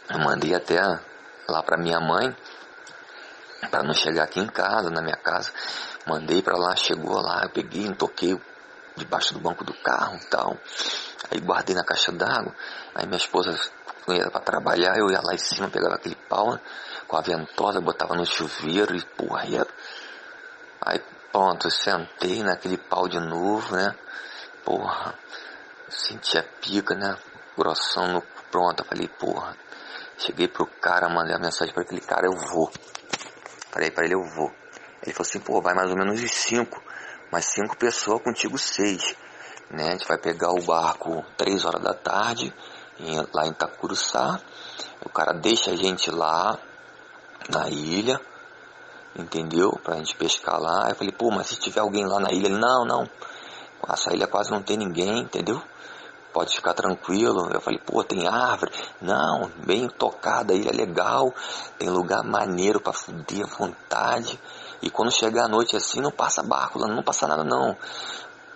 Eu 0.09 0.19
mandei 0.19 0.55
até 0.55 0.81
lá 1.49 1.63
pra 1.63 1.77
minha 1.77 2.01
mãe 2.01 2.35
para 3.71 3.83
não 3.83 3.93
chegar 3.93 4.25
aqui 4.25 4.41
em 4.41 4.47
casa, 4.47 4.91
na 4.91 5.03
minha 5.03 5.17
casa. 5.17 5.53
Mandei 6.07 6.43
para 6.43 6.57
lá, 6.57 6.75
chegou 6.75 7.21
lá, 7.21 7.43
eu 7.43 7.51
peguei, 7.51 7.93
toquei 7.95 8.41
debaixo 8.97 9.35
do 9.35 9.41
banco 9.41 9.65
do 9.65 9.75
carro 9.75 10.17
e 10.17 10.27
tal. 10.27 10.57
Aí 11.31 11.41
guardei 11.41 11.75
na 11.75 11.85
caixa 11.85 12.11
d'água. 12.13 12.55
Aí 12.95 13.07
minha 13.07 13.19
esposa 13.19 13.59
ia 14.09 14.31
para 14.31 14.41
trabalhar, 14.41 14.97
eu 14.97 15.11
ia 15.11 15.21
lá 15.23 15.35
em 15.35 15.39
cima, 15.39 15.69
pegava 15.69 15.97
aquele 15.97 16.17
pau 16.29 16.59
com 17.07 17.17
a 17.17 17.21
ventosa, 17.21 17.81
botava 17.81 18.15
no 18.15 18.25
chuveiro 18.25 18.97
e 18.97 19.05
porra, 19.05 19.47
ia... 19.47 19.67
Aí 20.83 20.99
pronto, 21.31 21.71
sentei 21.71 22.43
naquele 22.43 22.79
pau 22.79 23.09
de 23.09 23.21
novo, 23.21 23.77
né? 23.77 23.95
Porra, 24.65 25.15
senti 25.89 26.39
a 26.39 26.43
pica, 26.43 26.95
né? 26.95 27.17
Grossão 27.57 28.07
no 28.09 28.23
pronto, 28.51 28.85
falei, 28.85 29.09
porra. 29.09 29.57
Cheguei 30.19 30.49
pro 30.49 30.67
cara, 30.67 31.09
mandei 31.09 31.35
a 31.35 31.39
mensagem 31.39 31.73
para 31.73 31.83
aquele 31.83 32.01
cara, 32.01 32.27
eu 32.27 32.37
vou. 32.37 32.71
Falei 33.71 33.91
para 33.91 34.05
ele, 34.05 34.15
eu 34.15 34.25
vou. 34.25 34.53
Ele 35.03 35.13
falou 35.13 35.29
assim, 35.29 35.41
pô, 35.41 35.61
vai 35.63 35.75
mais 35.75 35.91
ou 35.91 35.97
menos 35.97 36.21
de 36.21 36.29
cinco. 36.29 36.83
Mas 37.31 37.47
cinco 37.47 37.77
pessoas, 37.77 38.23
contigo 38.23 38.59
seis. 38.59 39.15
Né? 39.71 39.89
A 39.89 39.91
gente 39.93 40.07
vai 40.07 40.19
pegar 40.19 40.51
o 40.51 40.63
barco 40.63 41.25
três 41.37 41.65
horas 41.65 41.83
da 41.83 41.95
tarde, 41.95 42.53
em, 42.99 43.17
lá 43.33 43.47
em 43.47 43.51
Itacuruçá. 43.51 44.41
O 45.05 45.09
cara 45.09 45.33
deixa 45.33 45.71
a 45.71 45.77
gente 45.77 46.11
lá 46.11 46.59
na 47.49 47.69
ilha, 47.69 48.21
entendeu? 49.17 49.73
Pra 49.83 49.97
gente 49.97 50.17
pescar 50.17 50.61
lá. 50.61 50.89
Eu 50.89 50.95
falei, 50.95 51.13
pô, 51.13 51.31
mas 51.31 51.49
se 51.49 51.57
tiver 51.57 51.81
alguém 51.81 52.07
lá 52.07 52.21
na 52.21 52.31
ilha, 52.33 52.47
ele, 52.47 52.59
não, 52.59 52.85
não. 52.85 53.09
Essa 53.89 54.15
ilha 54.15 54.27
quase 54.27 54.51
não 54.51 54.63
tem 54.63 54.77
ninguém, 54.77 55.21
entendeu? 55.21 55.63
pode 56.33 56.55
ficar 56.55 56.75
tranquilo. 56.75 57.49
Eu 57.53 57.61
falei, 57.61 57.79
pô, 57.79 58.03
tem 58.03 58.27
árvore. 58.27 58.73
Não, 59.01 59.51
bem 59.65 59.89
tocada, 59.89 60.55
ilha 60.55 60.73
legal, 60.73 61.33
tem 61.79 61.89
lugar 61.89 62.23
maneiro 62.25 62.81
para 62.81 62.93
fuder 62.93 63.45
à 63.45 63.47
vontade. 63.47 64.41
E 64.83 64.91
quando 64.91 65.11
chegar 65.13 65.45
a 65.45 65.49
noite 65.49 65.77
assim, 65.77 66.01
não 66.01 66.11
passa 66.11 66.43
barco 66.43 66.79
lá, 66.79 66.89
não 66.89 67.03
passa 67.03 67.27
nada 67.27 67.45
não. 67.45 67.77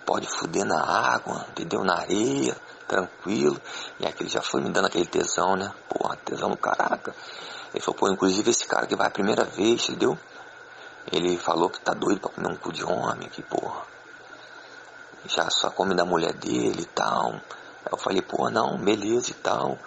Pode 0.05 0.27
fuder 0.27 0.65
na 0.65 0.83
água, 0.83 1.45
entendeu? 1.49 1.83
Na 1.83 1.97
areia, 1.97 2.55
tranquilo. 2.87 3.59
E 3.99 4.05
aquele 4.05 4.29
já 4.29 4.41
foi 4.41 4.61
me 4.61 4.69
dando 4.69 4.85
aquele 4.85 5.05
tesão, 5.05 5.55
né? 5.55 5.71
Porra, 5.89 6.15
tesão 6.17 6.49
no 6.49 6.57
caraca. 6.57 7.15
Ele 7.73 7.83
falou, 7.83 7.99
pô, 7.99 8.09
inclusive 8.09 8.49
esse 8.49 8.65
cara 8.65 8.85
que 8.85 8.95
vai 8.95 9.07
a 9.07 9.11
primeira 9.11 9.43
vez, 9.43 9.89
entendeu? 9.89 10.17
Ele 11.11 11.37
falou 11.37 11.69
que 11.69 11.79
tá 11.79 11.93
doido 11.93 12.19
pra 12.19 12.29
comer 12.29 12.47
um 12.47 12.55
cu 12.55 12.71
de 12.71 12.83
homem, 12.83 13.29
que 13.29 13.41
porra. 13.43 13.83
Já 15.27 15.49
só 15.49 15.69
come 15.69 15.95
da 15.95 16.05
mulher 16.05 16.33
dele 16.33 16.81
e 16.81 16.85
tal. 16.85 17.39
Eu 17.89 17.97
falei, 17.97 18.21
pô, 18.21 18.49
não, 18.49 18.77
beleza 18.77 19.31
e 19.31 19.35
tal. 19.35 19.77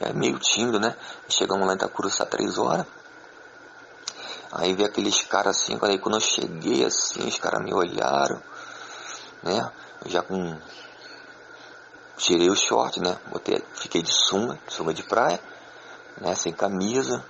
E 0.00 0.04
é 0.04 0.12
meio 0.12 0.38
tímido, 0.38 0.80
né? 0.80 0.96
Chegamos 1.28 1.66
lá 1.66 1.72
em 1.72 1.76
Itacuruçá 1.76 2.26
três 2.26 2.58
horas. 2.58 2.86
Aí 4.52 4.72
vi 4.72 4.84
aqueles 4.84 5.22
caras 5.22 5.56
assim, 5.56 5.76
aí 5.82 5.98
quando 5.98 6.14
eu 6.14 6.20
cheguei 6.20 6.84
assim, 6.84 7.26
os 7.26 7.38
caras 7.38 7.60
me 7.60 7.74
olharam, 7.74 8.40
né? 9.42 9.72
Já 10.06 10.22
com. 10.22 10.56
Tirei 12.16 12.48
o 12.48 12.54
short, 12.54 13.00
né? 13.00 13.18
Botei, 13.32 13.64
fiquei 13.74 14.00
de 14.00 14.12
sunga, 14.12 14.56
sunga 14.68 14.94
de 14.94 15.02
praia, 15.02 15.40
né? 16.20 16.36
Sem 16.36 16.52
camisa. 16.52 17.24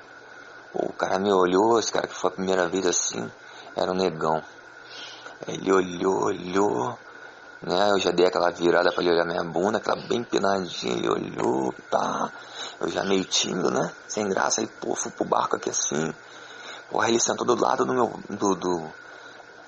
O 0.75 0.93
cara 0.93 1.21
me 1.21 1.33
olhou, 1.33 1.79
esse 1.79 1.93
cara 1.93 2.09
que 2.09 2.15
foi 2.15 2.31
a 2.31 2.35
primeira 2.35 2.69
vez 2.69 2.85
assim, 2.85 3.31
era 3.77 3.93
um 3.93 3.95
negão. 3.95 4.43
Ele 5.47 5.73
olhou, 5.73 6.25
olhou, 6.25 6.99
né? 7.63 7.91
Eu 7.93 7.99
já 7.99 8.11
dei 8.11 8.27
aquela 8.27 8.51
virada 8.51 8.91
para 8.93 9.03
ele 9.03 9.13
olhar 9.13 9.25
minha 9.25 9.45
bunda, 9.45 9.79
aquela 9.79 9.97
bem 10.09 10.21
empinadinha, 10.21 10.97
ele 10.97 11.09
olhou, 11.09 11.73
tá. 11.91 12.33
Eu 12.81 12.89
já 12.89 13.05
meio 13.05 13.25
tímido, 13.25 13.71
né? 13.71 13.93
Sem 14.09 14.29
graça, 14.29 14.61
aí, 14.61 14.67
pô, 14.67 14.97
fui 14.97 15.13
pro 15.13 15.25
barco 15.25 15.57
aqui 15.57 15.71
assim. 15.71 16.13
Porra, 16.91 17.09
ele 17.09 17.21
sentou 17.21 17.47
do 17.47 17.61
lado 17.61 17.85
do 17.85 17.93
meu, 17.93 18.13
do, 18.29 18.55
do, 18.55 18.93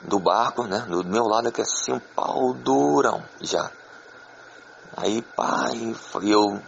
do 0.02 0.18
barco, 0.18 0.64
né? 0.64 0.80
Do 0.88 1.04
meu 1.04 1.24
lado 1.24 1.48
aqui 1.48 1.62
assim, 1.62 1.92
um 1.92 2.00
pau 2.00 2.52
durão, 2.52 3.22
já. 3.40 3.70
Aí, 4.96 5.24
e 6.22 6.30
eu 6.30 6.60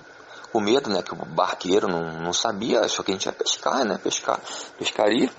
com 0.52 0.61
medo, 0.61 0.90
né? 0.90 1.02
Que 1.02 1.12
o 1.12 1.17
barqueiro 1.17 1.88
não, 1.88 2.21
não 2.21 2.33
sabia, 2.33 2.81
achou 2.81 3.05
que 3.05 3.12
a 3.12 3.14
gente 3.14 3.26
ia 3.26 3.33
pescar, 3.33 3.85
né? 3.85 3.99
Pescar, 3.99 4.40
pescaria. 4.78 5.31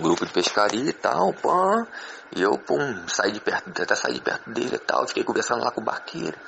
Grupo 0.00 0.24
de 0.24 0.32
pescaria 0.32 0.90
e 0.90 0.92
tal, 0.92 1.32
pã. 1.34 1.86
E 2.34 2.40
eu, 2.40 2.56
pum, 2.58 3.08
saí 3.08 3.32
de 3.32 3.40
perto, 3.40 3.70
até 3.82 3.94
saí 3.94 4.14
de 4.14 4.20
perto 4.20 4.50
dele 4.50 4.76
e 4.76 4.78
tal. 4.78 5.06
Fiquei 5.06 5.24
conversando 5.24 5.62
lá 5.62 5.70
com 5.70 5.80
o 5.80 5.84
barqueiro 5.84 6.38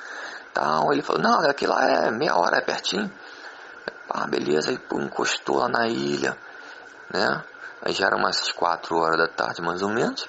tal. 0.53 0.93
Ele 0.93 1.01
falou, 1.01 1.21
não, 1.21 1.41
aqui 1.49 1.65
lá 1.65 1.83
é 1.83 2.11
meia 2.11 2.35
hora, 2.37 2.57
é 2.57 2.61
pertinho. 2.61 3.11
Pá, 4.07 4.27
beleza, 4.27 4.69
aí 4.69 4.77
pum, 4.77 5.01
encostou 5.01 5.57
lá 5.57 5.67
na 5.67 5.87
ilha, 5.87 6.37
né? 7.11 7.43
Aí 7.81 7.93
já 7.93 8.07
era 8.07 8.15
umas 8.15 8.51
quatro 8.51 8.97
horas 8.97 9.17
da 9.17 9.27
tarde, 9.27 9.61
mais 9.61 9.81
ou 9.81 9.89
menos. 9.89 10.27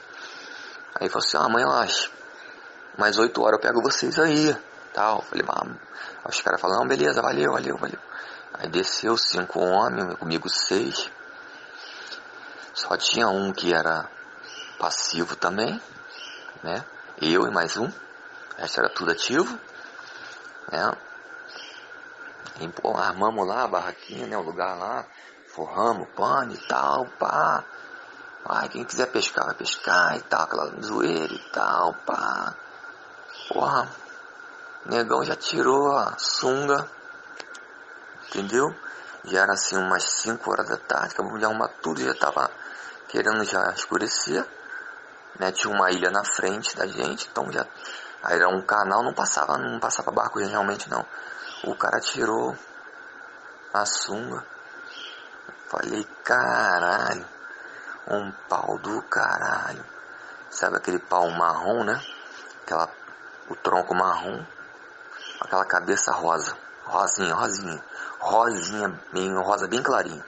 Aí 0.95 1.09
falou 1.09 1.25
assim, 1.25 1.37
ah, 1.37 1.45
amanhã 1.45 1.66
às 1.83 2.11
mais 2.97 3.19
oito 3.19 3.43
horas 3.43 3.59
eu 3.59 3.61
pego 3.61 3.83
vocês 3.83 4.19
aí, 4.19 4.57
tal. 4.95 5.21
Falei, 5.23 5.45
ah, 5.49 6.29
os 6.29 6.41
caras 6.41 6.61
falaram, 6.61 6.87
beleza, 6.87 7.21
valeu, 7.21 7.53
valeu, 7.53 7.77
valeu. 7.77 7.99
Aí 8.55 8.69
desceu 8.69 9.17
cinco 9.17 9.61
homens, 9.61 10.17
comigo 10.17 10.49
seis. 10.49 11.11
Só 12.73 12.97
tinha 12.97 13.29
um 13.29 13.53
que 13.53 13.75
era 13.75 14.09
passivo 14.79 15.37
também, 15.37 15.81
né? 16.63 16.85
Eu 17.21 17.47
e 17.47 17.51
mais 17.51 17.77
um. 17.77 17.87
O 17.87 17.93
resto 18.57 18.81
era 18.81 18.89
tudo 18.89 19.11
ativo, 19.11 19.59
né? 20.71 20.93
E, 22.61 22.69
pô, 22.69 22.97
armamos 22.97 23.47
lá 23.47 23.65
a 23.65 23.69
barraquinha, 23.69 24.27
né? 24.27 24.37
O 24.37 24.43
lugar 24.43 24.77
lá, 24.77 25.05
forramos 25.49 26.09
pano 26.15 26.53
e 26.53 26.59
tal, 26.69 27.07
pá. 27.19 27.65
Ai, 28.45 28.69
quem 28.69 28.85
quiser 28.85 29.07
pescar 29.07 29.47
vai 29.47 29.55
pescar 29.55 30.17
e 30.17 30.23
tal, 30.23 30.43
aquela 30.43 30.81
zoeira 30.81 31.33
e 31.33 31.51
tal, 31.51 31.95
pá. 32.07 32.55
Porra, 33.49 33.91
negão 34.87 35.25
já 35.25 35.37
tirou 35.37 35.97
a 35.97 36.17
sunga, 36.19 36.88
entendeu? 38.29 38.75
Já 39.25 39.43
era 39.43 39.53
assim 39.53 39.76
umas 39.76 40.05
5 40.05 40.50
horas 40.50 40.69
da 40.69 40.76
tarde, 40.76 41.14
acabamos 41.14 41.38
de 41.38 41.45
arrumar 41.45 41.69
tudo, 41.83 42.03
já 42.03 42.14
tava 42.14 42.50
querendo 43.09 43.45
já 43.45 43.71
escurecer 43.71 44.47
né? 45.38 45.50
Tinha 45.53 45.73
uma 45.73 45.91
ilha 45.91 46.11
na 46.11 46.25
frente 46.25 46.76
da 46.76 46.87
gente, 46.87 47.29
então 47.31 47.50
já 47.50 47.67
aí 48.23 48.37
era 48.37 48.49
um 48.49 48.62
canal, 48.62 49.03
não 49.03 49.12
passava, 49.12 49.59
não 49.59 49.79
passava 49.79 50.11
barco 50.11 50.38
realmente 50.38 50.88
não. 50.88 51.05
O 51.64 51.75
cara 51.75 52.00
tirou 52.00 52.57
a 53.73 53.85
sunga. 53.85 54.45
Falei, 55.69 56.07
caralho, 56.23 57.26
um 58.09 58.31
pau 58.49 58.79
do 58.79 59.03
caralho. 59.03 59.85
Sabe 60.50 60.76
aquele 60.76 60.99
pau 60.99 61.29
marrom, 61.31 61.85
né? 61.85 62.00
Aquela, 62.62 62.88
o 63.49 63.57
tronco 63.57 63.95
marrom, 63.95 64.45
aquela 65.45 65.65
cabeça 65.65 66.11
rosa, 66.13 66.57
rosinha, 66.85 67.35
rosinha, 67.35 67.85
rosinha, 68.19 69.01
bem, 69.13 69.33
rosa 69.37 69.69
bem 69.69 69.83
clarinha. 69.83 70.25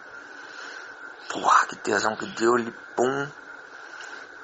Porra, 1.30 1.66
que 1.66 1.76
tesão 1.76 2.14
que 2.16 2.26
deu, 2.26 2.56
ele 2.58 2.70
pum, 2.94 3.28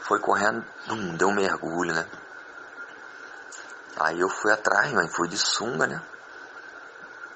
foi 0.00 0.18
correndo, 0.18 0.64
bum, 0.88 1.14
deu 1.16 1.28
um 1.28 1.34
mergulho, 1.34 1.94
né? 1.94 2.06
Aí 4.00 4.18
eu 4.18 4.28
fui 4.28 4.52
atrás, 4.52 4.92
mas 4.92 5.14
fui 5.14 5.28
de 5.28 5.36
sunga, 5.36 5.86
né? 5.86 6.02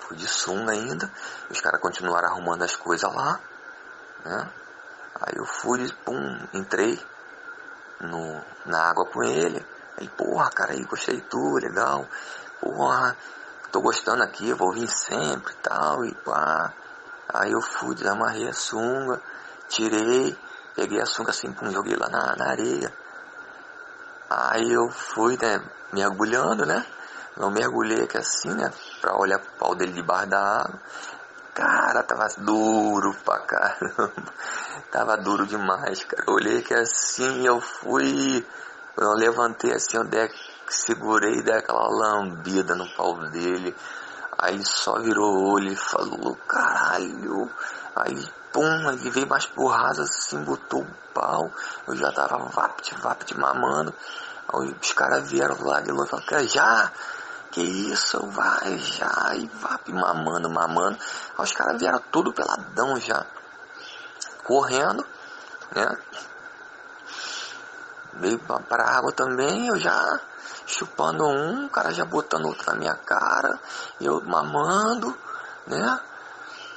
Fui 0.00 0.16
de 0.16 0.26
sunga 0.26 0.72
ainda. 0.72 1.10
Os 1.50 1.60
caras 1.60 1.80
continuaram 1.80 2.28
arrumando 2.28 2.62
as 2.62 2.74
coisas 2.74 3.12
lá, 3.14 3.38
né? 4.24 4.50
Aí 5.20 5.34
eu 5.36 5.44
fui, 5.44 5.90
pum, 6.04 6.48
entrei 6.52 7.00
no, 8.00 8.42
na 8.64 8.90
água 8.90 9.06
com 9.06 9.22
ele. 9.22 9.64
Aí, 9.98 10.08
porra, 10.08 10.50
cara, 10.50 10.72
aí 10.72 10.82
gostei 10.84 11.16
de 11.16 11.22
tu, 11.22 11.54
legal. 11.56 12.06
Porra, 12.74 13.16
tô 13.70 13.80
gostando 13.80 14.22
aqui, 14.22 14.52
vou 14.52 14.72
vir 14.72 14.88
sempre 14.88 15.52
e 15.52 15.56
tal, 15.56 16.04
e 16.04 16.14
pá. 16.14 16.72
Aí 17.28 17.52
eu 17.52 17.60
fui, 17.60 17.94
desamarrei 17.94 18.48
a 18.48 18.52
sunga, 18.52 19.20
tirei, 19.68 20.36
Peguei 20.76 21.00
a 21.00 21.06
sunga 21.06 21.30
assim, 21.30 21.50
pum, 21.52 21.70
joguei 21.70 21.96
lá 21.96 22.06
na, 22.10 22.36
na 22.36 22.50
areia. 22.50 22.92
Aí 24.28 24.70
eu 24.70 24.90
fui, 24.90 25.38
né, 25.40 25.58
mergulhando, 25.90 26.66
né? 26.66 26.84
Eu 27.34 27.50
mergulhei 27.50 28.04
aqui 28.04 28.18
assim, 28.18 28.50
né? 28.50 28.70
Pra 29.00 29.16
olhar 29.16 29.38
pro 29.38 29.52
pau 29.52 29.74
dele 29.74 29.92
debaixo 29.92 30.28
da 30.28 30.38
água. 30.38 30.78
Cara, 31.54 32.02
tava 32.02 32.28
duro 32.36 33.14
pra 33.24 33.38
caramba. 33.38 34.12
tava 34.92 35.16
duro 35.16 35.46
demais, 35.46 36.04
cara. 36.04 36.24
Eu 36.26 36.34
olhei 36.34 36.58
aqui 36.58 36.74
assim, 36.74 37.46
eu 37.46 37.58
fui. 37.58 38.46
Eu 38.98 39.14
levantei 39.14 39.72
assim, 39.72 39.96
eu 39.96 40.04
dei, 40.04 40.30
segurei, 40.72 41.42
dei 41.42 41.54
aquela 41.54 41.88
lambida 41.88 42.74
no 42.74 42.88
pau 42.94 43.14
dele. 43.30 43.74
Aí 44.38 44.62
só 44.64 44.98
virou 45.00 45.52
olho 45.52 45.72
e 45.72 45.76
falou, 45.76 46.36
caralho. 46.46 47.50
Aí 47.94 48.28
pum, 48.56 48.90
ele 48.90 49.10
veio 49.10 49.28
mais 49.28 49.44
porrada 49.44 50.02
assim, 50.02 50.42
botou 50.42 50.80
o 50.80 50.94
pau, 51.12 51.50
eu 51.86 51.94
já 51.94 52.10
tava 52.10 52.38
vapt, 52.38 52.94
vapt 53.02 53.38
mamando. 53.38 53.92
Aí 54.48 54.74
os 54.80 54.92
caras 54.92 55.28
vieram 55.28 55.56
lá 55.62 55.80
de 55.80 55.90
longe 55.90 56.06
e 56.06 56.10
falaram, 56.10 56.48
já, 56.48 56.92
que 57.50 57.60
isso, 57.60 58.18
vai, 58.30 58.78
já, 58.78 59.34
e 59.34 59.46
vap, 59.60 59.92
mamando, 59.92 60.48
mamando. 60.48 60.98
Aí 61.36 61.44
os 61.44 61.52
caras 61.52 61.78
vieram 61.78 62.00
tudo 62.10 62.32
peladão 62.32 62.98
já, 62.98 63.26
correndo, 64.44 65.06
né? 65.74 65.98
Veio 68.18 68.38
para 68.38 68.84
a 68.84 68.96
água 68.96 69.12
também, 69.12 69.68
eu 69.68 69.78
já 69.78 70.20
chupando 70.66 71.24
um, 71.24 71.66
o 71.66 71.70
cara 71.70 71.92
já 71.92 72.04
botando 72.04 72.46
outro 72.46 72.66
na 72.66 72.78
minha 72.78 72.94
cara, 72.94 73.58
eu 74.00 74.22
mamando, 74.24 75.16
né? 75.66 76.00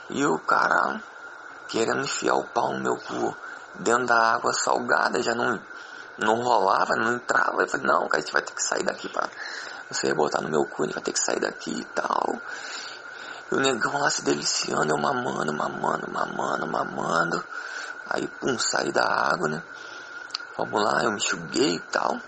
E 0.10 0.26
o 0.26 0.38
cara 0.40 1.02
querendo 1.68 2.02
enfiar 2.02 2.36
o 2.36 2.44
pau 2.44 2.74
no 2.74 2.80
meu 2.80 2.98
cu 2.98 3.36
dentro 3.76 4.08
da 4.08 4.34
água 4.34 4.52
salgada, 4.54 5.22
já 5.22 5.34
não, 5.34 5.60
não 6.18 6.42
rolava, 6.42 6.96
não 6.96 7.14
entrava. 7.14 7.62
Eu 7.62 7.68
falei, 7.68 7.86
não, 7.86 8.08
cara, 8.08 8.18
a 8.18 8.20
gente 8.20 8.34
vai 8.34 8.42
ter 8.42 8.54
que 8.54 8.64
sair 8.64 8.84
daqui 8.84 9.08
pra 9.08 9.30
você 9.90 10.14
botar 10.14 10.42
no 10.42 10.50
meu 10.50 10.66
cu, 10.66 10.84
a 10.84 10.86
gente 10.86 10.96
vai 10.96 11.04
ter 11.04 11.14
que 11.14 11.20
sair 11.20 11.40
daqui 11.40 11.72
e 11.72 11.86
tal. 11.86 12.42
E 13.52 13.56
o 13.56 13.60
negão 13.60 14.00
lá 14.00 14.10
se 14.10 14.24
deliciando, 14.24 14.92
eu 14.92 14.98
mamando, 14.98 15.54
mamando, 15.54 16.12
mamando, 16.12 16.68
mamando. 16.68 17.44
Aí, 18.10 18.28
pum, 18.28 18.58
saí 18.58 18.92
da 18.92 19.04
água, 19.04 19.48
né? 19.48 19.64
Vamos 20.60 20.84
lá, 20.84 21.02
eu 21.06 21.12
me 21.12 21.16
enxuguei 21.16 21.76
e 21.76 21.80
tal. 21.80 22.20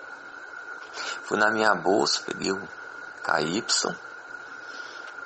Fui 1.23 1.37
na 1.37 1.51
minha 1.51 1.75
bolsa, 1.75 2.23
peguei 2.25 2.53
o 2.53 2.65
KY, 3.25 3.61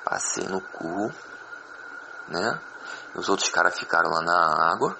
passei 0.04 0.48
no 0.48 0.60
cu, 0.60 1.12
né? 2.26 2.60
Os 3.14 3.28
outros 3.28 3.48
caras 3.48 3.78
ficaram 3.78 4.10
lá 4.10 4.22
na 4.22 4.72
água. 4.72 4.98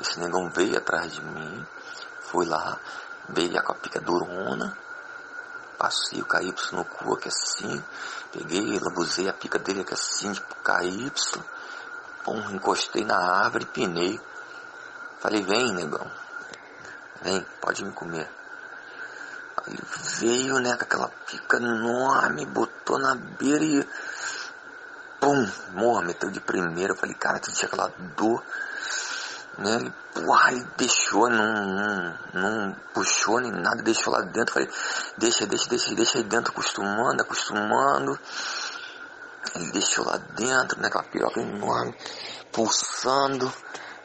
Esse 0.00 0.20
negão 0.20 0.48
veio 0.50 0.78
atrás 0.78 1.10
de 1.10 1.20
mim. 1.20 1.66
Fui 2.20 2.46
lá, 2.46 2.78
veio 3.28 3.60
com 3.64 3.72
a 3.72 3.74
pica 3.74 4.00
durona. 4.00 4.78
Passei 5.76 6.22
o 6.22 6.26
KY 6.26 6.54
no 6.70 6.84
cu 6.84 7.14
aqui 7.14 7.26
assim. 7.26 7.84
Peguei, 8.30 8.78
lambuzei 8.78 9.28
a 9.28 9.32
pica 9.32 9.58
dele 9.58 9.80
aqui 9.80 9.94
assim, 9.94 10.32
tipo 10.32 10.54
KY. 10.62 11.12
Encostei 12.52 13.04
na 13.04 13.18
árvore 13.18 13.64
e 13.64 13.66
pinei. 13.66 14.20
Falei, 15.18 15.42
vem, 15.42 15.72
negão. 15.72 16.08
Vem, 17.22 17.46
pode 17.60 17.84
me 17.84 17.92
comer. 17.92 18.28
Aí 19.66 19.76
veio, 20.20 20.58
né, 20.60 20.76
com 20.76 20.84
aquela 20.84 21.08
pica 21.26 21.56
enorme, 21.56 22.46
botou 22.46 22.98
na 22.98 23.14
beira 23.14 23.64
e 23.64 23.86
pum, 25.20 25.50
morra, 25.72 26.02
meteu 26.02 26.30
de 26.30 26.40
primeira. 26.40 26.92
Eu 26.92 26.96
falei, 26.96 27.14
cara, 27.14 27.40
tu 27.40 27.52
tinha 27.52 27.66
aquela 27.66 27.92
dor. 28.16 28.42
Né? 29.58 29.74
Ele, 29.74 29.92
porra, 30.14 30.52
ele 30.52 30.64
deixou, 30.76 31.28
não, 31.28 31.66
não, 31.66 32.18
não 32.34 32.76
puxou 32.94 33.40
nem 33.40 33.50
nada, 33.50 33.82
deixou 33.82 34.12
lá 34.12 34.20
dentro. 34.20 34.54
Falei, 34.54 34.70
deixa, 35.18 35.46
deixa, 35.46 35.68
deixa, 35.68 35.94
deixa 35.94 36.18
aí 36.18 36.24
dentro, 36.24 36.52
acostumando, 36.52 37.22
acostumando. 37.22 38.18
Ele 39.56 39.72
deixou 39.72 40.04
lá 40.04 40.18
dentro, 40.36 40.80
né? 40.80 40.88
Aquela 40.88 41.04
piroca 41.04 41.40
enorme, 41.40 41.96
pulsando. 42.52 43.52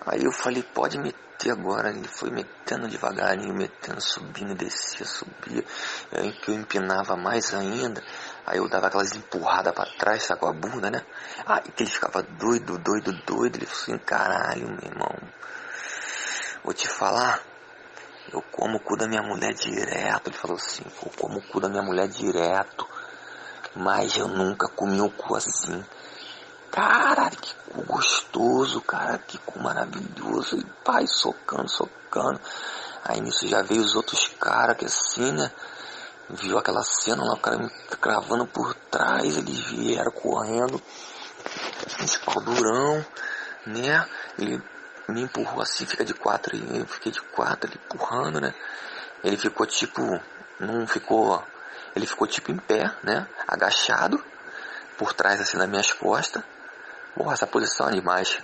Aí 0.06 0.24
eu 0.24 0.32
falei, 0.32 0.64
pode 0.64 0.98
meter 0.98 1.52
agora. 1.52 1.90
Ele 1.90 2.08
foi 2.08 2.30
metendo 2.30 2.88
devagarinho, 2.88 3.54
metendo, 3.54 4.02
subindo, 4.02 4.54
descia, 4.56 5.06
subia. 5.06 5.64
Aí 6.12 6.32
que 6.34 6.52
eu 6.52 6.56
empinava 6.56 7.16
mais 7.16 7.54
ainda. 7.54 8.04
Aí 8.46 8.58
eu 8.58 8.68
dava 8.68 8.88
aquelas 8.88 9.14
empurradas 9.16 9.74
para 9.74 9.90
trás, 9.98 10.24
sabe, 10.24 10.42
com 10.42 10.48
a 10.48 10.54
bunda, 10.54 10.92
né? 10.92 11.02
Aí 11.46 11.62
que 11.72 11.84
ele 11.84 11.90
ficava 11.92 12.22
doido, 12.22 12.78
doido, 12.78 13.14
doido. 13.26 13.58
Ele 13.58 13.66
falou 13.66 13.82
assim, 13.82 13.98
caralho, 14.00 14.68
meu 14.68 14.92
irmão. 14.92 15.16
Vou 16.64 16.74
te 16.74 16.88
falar. 16.88 17.42
Eu 18.32 18.42
como 18.52 18.78
o 18.78 18.80
cu 18.80 18.98
da 18.98 19.08
minha 19.08 19.22
mulher 19.22 19.54
direto. 19.54 20.30
Ele 20.30 20.38
falou 20.38 20.58
assim, 20.58 20.84
eu 20.86 21.12
como 21.20 21.40
o 21.40 21.48
cu 21.48 21.60
da 21.60 21.70
minha 21.70 21.84
mulher 21.84 22.08
direto. 22.08 22.88
Mas 23.76 24.16
eu 24.18 24.28
nunca 24.28 24.68
comi 24.68 25.02
o 25.02 25.10
cu 25.10 25.36
assim. 25.36 25.84
Cara, 26.74 27.30
que 27.30 27.54
gostoso, 27.86 28.82
cara, 28.82 29.20
que 29.20 29.40
maravilhoso. 29.60 30.58
E 30.58 30.66
pai 30.84 31.06
socando, 31.06 31.70
socando. 31.70 32.42
Aí 33.06 33.22
nisso 33.22 33.48
já 33.48 33.62
veio 33.62 33.84
os 33.84 33.96
outros 33.96 34.28
caras 34.40 34.76
que 34.76 34.86
assim, 34.86 35.32
né? 35.34 35.52
Viu 36.32 36.58
aquela 36.58 36.82
cena 36.82 37.24
lá, 37.24 37.36
o 37.36 37.40
cara 37.40 37.60
me 37.60 37.70
cravando 38.02 38.48
por 38.48 38.74
trás, 38.90 39.38
eles 39.38 39.60
vieram 39.60 40.12
correndo. 40.14 40.82
Esse 42.00 42.18
pau 42.22 42.42
durão, 42.42 43.06
né? 43.68 44.10
Ele 44.40 44.60
me 45.10 45.22
empurrou 45.22 45.62
assim, 45.62 45.86
fica 45.86 46.04
de 46.04 46.16
quatro, 46.16 46.58
eu 46.58 46.88
fiquei 46.88 47.12
de 47.12 47.22
quatro, 47.22 47.70
ele 47.70 47.80
empurrando, 47.86 48.42
né? 48.42 48.52
Ele 49.24 49.38
ficou 49.38 49.68
tipo, 49.68 50.02
não 50.60 50.88
ficou, 50.88 51.44
ele 51.96 52.08
ficou 52.08 52.26
tipo 52.26 52.52
em 52.52 52.58
pé, 52.58 52.92
né? 53.04 53.28
Agachado, 53.48 54.24
por 54.98 55.14
trás 55.14 55.40
assim 55.40 55.56
das 55.58 55.70
minhas 55.70 55.94
costas. 55.94 56.44
Porra, 57.16 57.34
essa 57.34 57.48
posição 57.48 57.90
é 57.90 57.92
demais. 57.92 58.40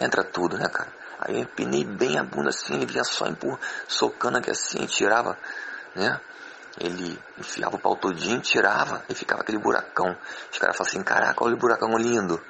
Entra 0.00 0.24
tudo, 0.24 0.58
né, 0.58 0.68
cara? 0.68 0.92
Aí 1.18 1.36
eu 1.36 1.42
empinei 1.42 1.84
bem 1.84 2.18
a 2.18 2.24
bunda 2.24 2.50
assim, 2.50 2.74
ele 2.74 2.86
vinha 2.86 3.04
só 3.04 3.26
empurra, 3.26 3.58
socando 3.86 4.38
aqui 4.38 4.50
assim, 4.50 4.84
tirava, 4.86 5.38
né? 5.94 6.20
Ele 6.78 7.18
enfiava 7.38 7.76
o 7.76 7.78
pau 7.78 7.96
todinho, 7.96 8.40
tirava 8.40 9.04
e 9.08 9.14
ficava 9.14 9.42
aquele 9.42 9.58
buracão. 9.58 10.16
Os 10.50 10.58
caras 10.58 10.76
falavam 10.76 10.92
assim, 10.92 11.02
caraca, 11.02 11.44
olha 11.44 11.54
o 11.54 11.58
buracão 11.58 11.96
lindo. 11.96 12.40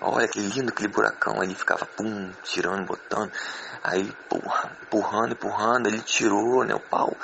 Olha 0.00 0.26
que 0.26 0.40
lindo 0.40 0.70
aquele 0.70 0.88
buracão. 0.88 1.40
Aí 1.40 1.46
ele 1.46 1.54
ficava, 1.54 1.86
pum, 1.86 2.32
tirando, 2.42 2.84
botando. 2.84 3.30
Aí, 3.84 4.12
porra, 4.28 4.76
empurrando, 4.82 5.32
empurrando. 5.32 5.86
Ele 5.86 6.00
tirou, 6.00 6.64
né, 6.64 6.74
o 6.74 6.80
pau. 6.80 7.16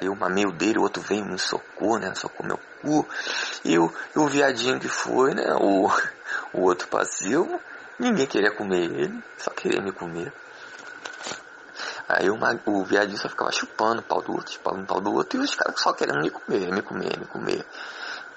Aí 0.00 0.08
o 0.08 0.16
mameu 0.16 0.50
dele, 0.50 0.78
o 0.78 0.82
outro 0.82 1.02
veio, 1.02 1.24
me 1.24 1.38
socou, 1.38 1.98
né, 1.98 2.12
socou 2.14 2.46
meu 2.46 2.58
cu. 2.82 3.08
E 3.64 3.78
o, 3.78 3.92
o 4.16 4.26
viadinho 4.26 4.80
que 4.80 4.88
foi, 4.88 5.34
né, 5.34 5.54
o, 5.60 5.88
o 6.52 6.62
outro 6.62 6.88
passivo, 6.88 7.60
ninguém 7.98 8.26
queria 8.26 8.54
comer 8.54 8.84
ele, 8.84 9.22
só 9.38 9.50
queria 9.50 9.80
me 9.80 9.92
comer. 9.92 10.32
Aí 12.08 12.28
o, 12.28 12.38
o 12.66 12.84
viadinho 12.84 13.18
só 13.18 13.28
ficava 13.28 13.50
chupando 13.52 14.00
o 14.00 14.04
pau 14.04 14.20
do 14.20 14.32
outro, 14.32 14.52
chupando 14.52 14.82
o 14.82 14.86
pau 14.86 15.00
do 15.00 15.12
outro, 15.12 15.40
e 15.40 15.44
os 15.44 15.54
caras 15.54 15.80
só 15.80 15.92
querendo 15.92 16.20
me 16.20 16.30
comer, 16.30 16.72
me 16.72 16.82
comer, 16.82 17.18
me 17.18 17.26
comer. 17.26 17.64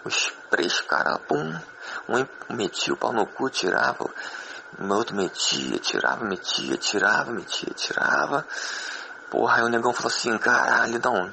Os 0.05 0.31
três 0.49 0.79
caras, 0.81 1.17
pum, 1.27 1.59
um 2.07 2.55
metia 2.55 2.93
o 2.93 2.97
pau 2.97 3.11
no 3.11 3.25
cu, 3.25 3.49
tirava, 3.49 4.05
o 4.79 4.93
outro 4.93 5.15
metia, 5.15 5.79
tirava, 5.79 6.23
metia, 6.23 6.77
tirava, 6.77 7.31
metia, 7.31 7.73
tirava. 7.73 8.45
Porra, 9.29 9.57
aí 9.57 9.63
o 9.63 9.69
negão 9.69 9.91
falou 9.91 10.11
assim, 10.11 10.37
caralho, 10.37 10.99
não, 11.03 11.31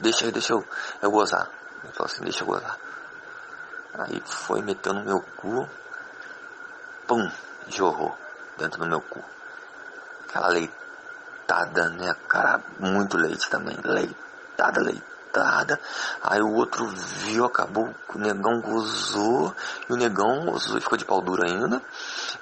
deixa 0.00 0.24
aí, 0.24 0.32
deixa 0.32 0.52
eu, 0.52 0.64
eu 1.00 1.10
gozar. 1.10 1.48
Ele 1.84 1.92
falou 1.92 2.12
assim, 2.12 2.24
deixa 2.24 2.42
eu 2.42 2.46
gozar. 2.46 2.76
Aí 3.94 4.22
foi 4.26 4.60
metendo 4.62 5.00
no 5.00 5.04
meu 5.04 5.20
cu, 5.36 5.68
pum, 7.06 7.30
jorrou 7.68 8.16
dentro 8.58 8.80
do 8.80 8.86
meu 8.86 9.00
cu. 9.00 9.22
Aquela 10.28 10.48
leitada, 10.48 11.90
né, 11.90 12.16
cara, 12.28 12.60
muito 12.78 13.16
leite 13.16 13.48
também, 13.50 13.76
leitada, 13.84 14.80
leitada. 14.80 15.78
Aí 16.22 16.40
o 16.40 16.54
outro 16.54 16.86
viu, 16.86 17.44
acabou, 17.44 17.94
o 18.14 18.18
negão 18.18 18.60
gozou, 18.60 19.54
e 19.88 19.92
o 19.92 19.96
negão 19.96 20.46
gozou 20.46 20.78
e 20.78 20.80
ficou 20.80 20.98
de 20.98 21.04
pau 21.04 21.20
duro 21.20 21.44
ainda. 21.44 21.80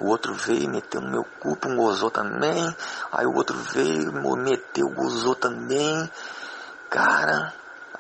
O 0.01 0.07
outro 0.09 0.35
veio, 0.35 0.71
meteu 0.71 1.01
no 1.01 1.11
meu 1.11 1.25
cu, 1.25 1.57
um 1.67 1.77
gozou 1.77 2.11
também. 2.11 2.77
Aí 3.13 3.27
o 3.27 3.35
outro 3.35 3.57
veio, 3.57 4.13
meteu, 4.37 4.89
gozou 4.91 5.35
também. 5.35 6.11
Cara, 6.89 7.53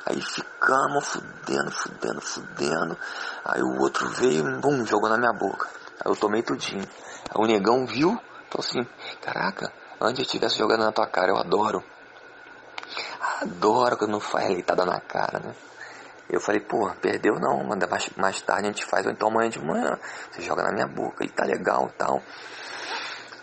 aí 0.06 0.20
ficamos 0.20 1.06
fudendo, 1.06 1.70
fudendo, 1.70 2.20
fudendo. 2.20 2.98
Aí 3.44 3.62
o 3.62 3.80
outro 3.80 4.08
veio, 4.10 4.44
bum, 4.60 4.84
jogou 4.86 5.08
na 5.08 5.18
minha 5.18 5.32
boca. 5.32 5.68
Aí 6.04 6.10
eu 6.10 6.16
tomei 6.16 6.42
tudinho. 6.42 6.88
Aí 7.28 7.36
o 7.36 7.46
negão 7.46 7.86
viu, 7.86 8.18
falou 8.50 8.66
assim, 8.66 8.86
caraca, 9.20 9.72
antes 10.00 10.20
eu 10.20 10.26
tivesse 10.26 10.58
jogado 10.58 10.80
na 10.80 10.92
tua 10.92 11.06
cara, 11.06 11.30
eu 11.30 11.36
adoro 11.36 11.84
adora 13.40 13.96
quando 13.96 14.12
não 14.12 14.20
faz 14.20 14.48
leitada 14.48 14.84
na 14.84 15.00
cara, 15.00 15.38
né? 15.38 15.54
Eu 16.30 16.40
falei, 16.40 16.60
pô, 16.60 16.88
perdeu 17.00 17.34
não, 17.40 17.64
manda 17.64 17.86
mais, 17.88 18.08
mais 18.16 18.40
tarde 18.40 18.68
a 18.68 18.72
gente 18.72 18.84
faz, 18.84 19.04
ou 19.04 19.12
então 19.12 19.28
amanhã 19.28 19.50
de 19.50 19.58
manhã, 19.58 19.98
você 20.30 20.40
joga 20.42 20.62
na 20.62 20.72
minha 20.72 20.86
boca, 20.86 21.24
ele 21.24 21.32
tá 21.32 21.44
legal 21.44 21.90
tal. 21.98 22.22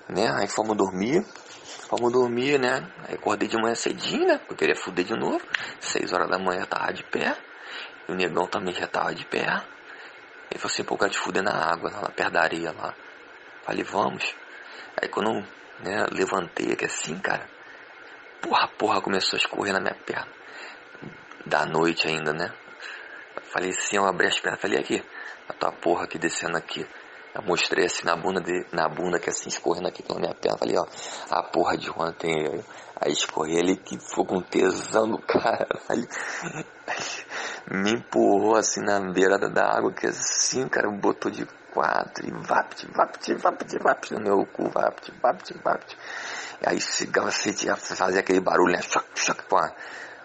Né? 0.07 0.31
Aí 0.33 0.47
fomos 0.47 0.77
dormir, 0.77 1.21
fomos 1.89 2.13
dormir, 2.13 2.57
né? 2.57 2.89
Aí 3.07 3.15
acordei 3.15 3.49
de 3.49 3.57
manhã 3.57 3.75
cedinho, 3.75 4.25
né? 4.25 4.39
Eu 4.49 4.55
queria 4.55 4.75
fuder 4.75 5.03
de 5.03 5.13
novo. 5.13 5.41
Seis 5.81 6.13
horas 6.13 6.29
da 6.29 6.39
manhã 6.39 6.65
tava 6.65 6.93
de 6.93 7.03
pé. 7.03 7.35
E 8.07 8.11
o 8.13 8.15
negão 8.15 8.47
também 8.47 8.73
já 8.73 8.87
tava 8.87 9.13
de 9.13 9.25
pé. 9.25 9.41
Ele 10.49 10.59
falou 10.59 10.71
assim, 10.71 10.83
pô, 10.85 10.95
eu 10.95 10.99
quero 10.99 11.11
te 11.11 11.19
fuder 11.19 11.43
na 11.43 11.51
água, 11.51 11.89
lá 11.89 12.09
perto 12.09 12.31
da 12.31 12.41
areia 12.41 12.71
lá. 12.71 12.93
Falei, 13.63 13.83
vamos. 13.83 14.33
Aí 15.01 15.09
quando 15.09 15.45
né, 15.83 16.05
levantei 16.11 16.71
aqui 16.71 16.85
assim, 16.85 17.19
cara, 17.19 17.45
porra, 18.41 18.67
porra, 18.77 19.01
começou 19.01 19.35
a 19.35 19.41
escorrer 19.41 19.73
na 19.73 19.81
minha 19.81 19.95
perna. 20.05 20.31
Da 21.45 21.65
noite 21.65 22.07
ainda, 22.07 22.31
né? 22.31 22.49
Eu 23.37 23.43
falei 23.51 23.69
assim, 23.69 23.97
eu 23.97 24.05
abri 24.05 24.27
as 24.27 24.39
pernas, 24.39 24.59
falei 24.59 24.79
aqui, 24.79 25.03
a 25.47 25.53
tua 25.53 25.71
porra 25.71 26.05
aqui 26.05 26.17
descendo 26.17 26.57
aqui. 26.57 26.85
Eu 27.35 27.43
mostrei 27.43 27.85
assim 27.85 28.03
na 28.03 28.15
bunda, 28.15 28.41
de, 28.41 28.65
na 28.71 28.89
bunda 28.89 29.19
que 29.19 29.29
assim 29.29 29.47
escorrendo 29.47 29.87
aqui 29.87 30.01
pela 30.01 30.19
minha 30.19 30.33
perna. 30.33 30.57
Falei, 30.57 30.75
ó, 30.75 30.85
a 31.29 31.43
porra 31.43 31.77
de 31.77 31.91
ontem. 31.91 32.33
Aí, 32.33 32.65
aí 32.99 33.11
escorri 33.11 33.55
ele 33.55 33.75
que 33.75 33.99
ficou 33.99 34.25
com 34.25 34.41
tesão 34.41 35.07
do 35.07 35.19
cara. 35.19 35.67
Falei, 35.85 36.07
me 37.69 37.91
empurrou 37.91 38.55
assim 38.55 38.81
na 38.81 38.99
beirada 39.11 39.49
da 39.49 39.67
água, 39.67 39.93
que 39.93 40.07
assim, 40.07 40.67
cara, 40.67 40.89
botou 40.89 41.29
de 41.29 41.45
quatro 41.71 42.25
e 42.27 42.31
vapt, 42.31 42.87
vapt, 42.91 43.33
vapt, 43.35 43.77
vapt 43.83 44.13
no 44.15 44.19
meu 44.19 44.45
cu, 44.47 44.69
vapt, 44.71 45.13
vapt, 45.21 45.53
vapt. 45.63 45.97
Aí 46.65 46.81
chegava, 46.81 47.29
você 47.29 47.95
fazia 47.95 48.19
aquele 48.19 48.39
barulho, 48.39 48.71
né? 48.71 48.81
Choc, 48.81 49.05
choc, 49.13 49.43
a, 49.53 49.75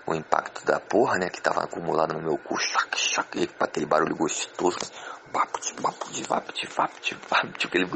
o 0.07 0.15
impacto 0.15 0.65
da 0.65 0.81
porra, 0.81 1.19
né? 1.19 1.29
Que 1.29 1.41
tava 1.41 1.65
acumulado 1.65 2.15
no 2.15 2.23
meu 2.23 2.39
cu, 2.39 2.59
choc, 2.59 2.97
choc, 2.97 3.37
e 3.37 3.49
aquele 3.61 3.87
barulho 3.87 4.17
gostoso. 4.17 4.79
Vapt, 5.33 5.75
vapt, 5.81 6.23
vapt, 6.29 6.67
vapt, 6.67 7.17
vapt, 7.29 7.67
aquele, 7.67 7.87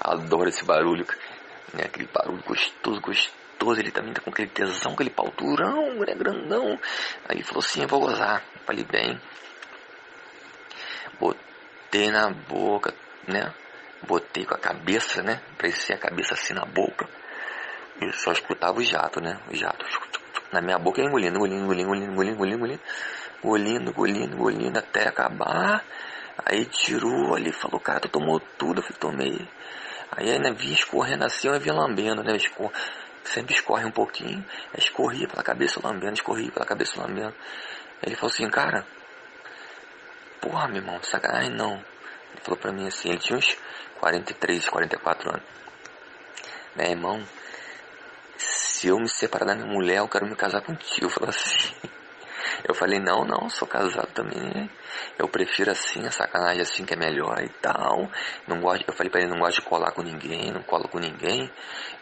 adoro 0.00 0.48
esse 0.48 0.64
barulho, 0.64 1.06
né? 1.72 1.84
Aquele 1.84 2.08
barulho 2.12 2.42
gostoso, 2.46 3.00
gostoso. 3.00 3.80
Ele 3.80 3.90
também 3.90 4.12
tá 4.12 4.20
com 4.20 4.30
aquele 4.30 4.50
tesão, 4.50 4.92
aquele 4.92 5.10
pau 5.10 5.32
durão, 5.36 5.94
né? 6.00 6.14
Grandão. 6.14 6.78
Aí 7.28 7.36
ele 7.36 7.44
falou 7.44 7.60
assim, 7.60 7.82
eu 7.82 7.88
vou 7.88 8.00
gozar. 8.00 8.42
Falei, 8.66 8.84
bem. 8.84 9.20
Botei 11.18 12.10
na 12.10 12.30
boca, 12.30 12.92
né? 13.26 13.54
Botei 14.06 14.44
com 14.44 14.54
a 14.54 14.58
cabeça, 14.58 15.22
né? 15.22 15.40
Parecia 15.56 15.94
a 15.96 15.98
cabeça 15.98 16.34
assim 16.34 16.52
na 16.52 16.64
boca 16.64 17.08
eu 18.00 18.12
só 18.12 18.32
escutava 18.32 18.78
o 18.78 18.82
jato, 18.82 19.20
né? 19.20 19.40
O 19.50 19.54
jato. 19.54 19.84
Na 20.54 20.60
minha 20.60 20.78
boca 20.78 21.02
engolindo, 21.02 21.36
engolindo, 21.36 21.64
engolindo, 21.64 21.90
engolindo, 22.12 22.12
engolindo, 22.12 22.54
engolindo, 22.54 22.80
engolindo, 23.42 23.90
engolindo, 23.90 24.34
engolindo 24.36 24.78
até 24.78 25.08
acabar. 25.08 25.84
Aí 26.46 26.64
tirou 26.66 27.34
ali, 27.34 27.50
falou, 27.50 27.80
cara, 27.80 27.98
tu 27.98 28.08
tomou 28.08 28.38
tudo? 28.56 28.78
Eu 28.78 28.82
falei, 28.84 28.98
tomei. 29.00 29.48
Aí 30.12 30.38
né, 30.38 30.52
vi 30.52 30.72
escorrendo 30.72 31.24
assim, 31.24 31.48
eu 31.48 31.58
vi 31.58 31.72
lambendo, 31.72 32.22
né? 32.22 32.36
Escor... 32.36 32.70
Sempre 33.24 33.54
escorre 33.54 33.84
um 33.84 33.90
pouquinho. 33.90 34.44
Escorria 34.78 35.26
pela 35.26 35.42
cabeça 35.42 35.80
lambendo, 35.82 36.12
escorria 36.12 36.52
pela 36.52 36.64
cabeça 36.64 37.00
lambendo. 37.00 37.34
Ele 38.00 38.14
falou 38.14 38.30
assim, 38.30 38.48
cara, 38.48 38.86
porra, 40.40 40.68
meu 40.68 40.76
irmão, 40.76 41.02
sacanagem 41.02 41.50
não. 41.50 41.72
Ele 41.74 42.40
falou 42.42 42.60
pra 42.60 42.70
mim 42.70 42.86
assim, 42.86 43.08
ele 43.08 43.18
tinha 43.18 43.38
uns 43.38 43.56
43, 43.98 44.68
44 44.68 45.30
anos. 45.30 45.42
Meu 46.76 46.86
irmão, 46.86 47.24
se 48.84 48.88
eu 48.88 48.98
me 48.98 49.08
separar 49.08 49.46
da 49.46 49.54
minha 49.54 49.66
mulher, 49.66 49.96
eu 49.96 50.08
quero 50.08 50.26
me 50.26 50.36
casar 50.36 50.60
contigo. 50.60 51.08
Falou 51.08 51.30
assim. 51.30 51.72
Eu 52.68 52.74
falei, 52.74 53.00
não, 53.00 53.24
não, 53.24 53.48
sou 53.48 53.66
casado 53.66 54.12
também. 54.12 54.70
Eu 55.18 55.26
prefiro 55.26 55.70
assim, 55.70 56.06
a 56.06 56.10
sacanagem 56.10 56.60
assim 56.60 56.84
que 56.84 56.92
é 56.92 56.96
melhor 56.96 57.42
e 57.42 57.48
tal. 57.62 58.10
Não 58.46 58.60
gosto, 58.60 58.84
eu 58.86 58.92
falei 58.92 59.10
pra 59.10 59.22
ele, 59.22 59.30
não 59.30 59.38
gosto 59.38 59.62
de 59.62 59.66
colar 59.66 59.90
com 59.92 60.02
ninguém, 60.02 60.52
não 60.52 60.62
colo 60.62 60.86
com 60.86 60.98
ninguém. 60.98 61.50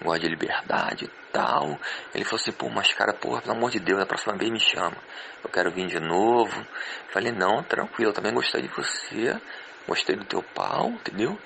Gosto 0.02 0.22
de 0.22 0.28
liberdade 0.28 1.04
e 1.04 1.32
tal. 1.32 1.78
Ele 2.12 2.24
falou 2.24 2.40
assim, 2.40 2.50
pô, 2.50 2.68
mas 2.68 2.92
cara, 2.92 3.14
porra, 3.14 3.40
pelo 3.42 3.54
amor 3.54 3.70
de 3.70 3.78
Deus, 3.78 4.00
na 4.00 4.06
próxima 4.06 4.36
vez 4.36 4.50
me 4.50 4.58
chama. 4.58 4.96
Eu 5.44 5.50
quero 5.50 5.70
vir 5.70 5.86
de 5.86 6.00
novo. 6.00 6.58
Eu 6.58 7.12
falei, 7.12 7.30
não, 7.30 7.62
tranquilo, 7.62 8.10
eu 8.10 8.14
também 8.14 8.34
gostei 8.34 8.60
de 8.60 8.68
você. 8.68 9.40
Gostei 9.86 10.16
do 10.16 10.24
teu 10.24 10.42
pau, 10.42 10.88
entendeu? 10.88 11.38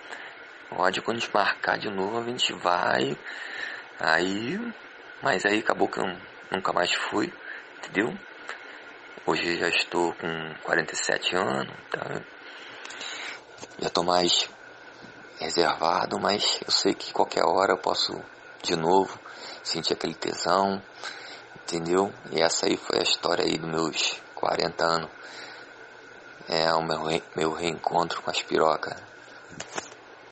Pode, 0.71 1.03
quando 1.03 1.19
a 1.19 1.21
gente 1.21 1.35
marcar 1.35 1.77
de 1.77 1.91
novo, 1.91 2.21
a 2.21 2.25
gente 2.25 2.55
vai. 2.55 3.17
Aí 4.01 4.59
mas 5.23 5.45
aí 5.45 5.61
acabou 5.61 5.89
que 5.89 5.99
eu 5.99 6.07
nunca 6.51 6.73
mais 6.73 6.93
fui, 6.93 7.33
entendeu? 7.79 8.17
Hoje 9.27 9.59
já 9.59 9.69
estou 9.69 10.13
com 10.15 10.55
47 10.63 11.37
anos, 11.37 11.75
tá? 11.91 12.23
Já 13.79 13.89
estou 13.89 14.05
mais 14.05 14.49
reservado, 15.41 16.19
mas 16.19 16.61
eu 16.65 16.71
sei 16.71 16.95
que 16.95 17.13
qualquer 17.13 17.45
hora 17.45 17.73
eu 17.73 17.79
posso 17.79 18.13
de 18.63 18.77
novo 18.77 19.19
sentir 19.63 19.95
aquele 19.95 20.15
tesão, 20.15 20.83
Entendeu? 21.67 22.13
E 22.31 22.41
essa 22.41 22.67
aí 22.67 22.77
foi 22.77 23.01
a 23.01 23.03
história 23.03 23.45
aí 23.45 23.59
dos 23.59 23.69
meus 23.69 24.23
40 24.37 24.85
anos. 24.85 25.11
É 26.49 26.73
o 26.73 26.81
meu, 26.81 27.03
re, 27.03 27.21
meu 27.35 27.53
reencontro 27.53 28.23
com 28.23 28.31
as 28.31 28.41
pirocas. 28.41 28.95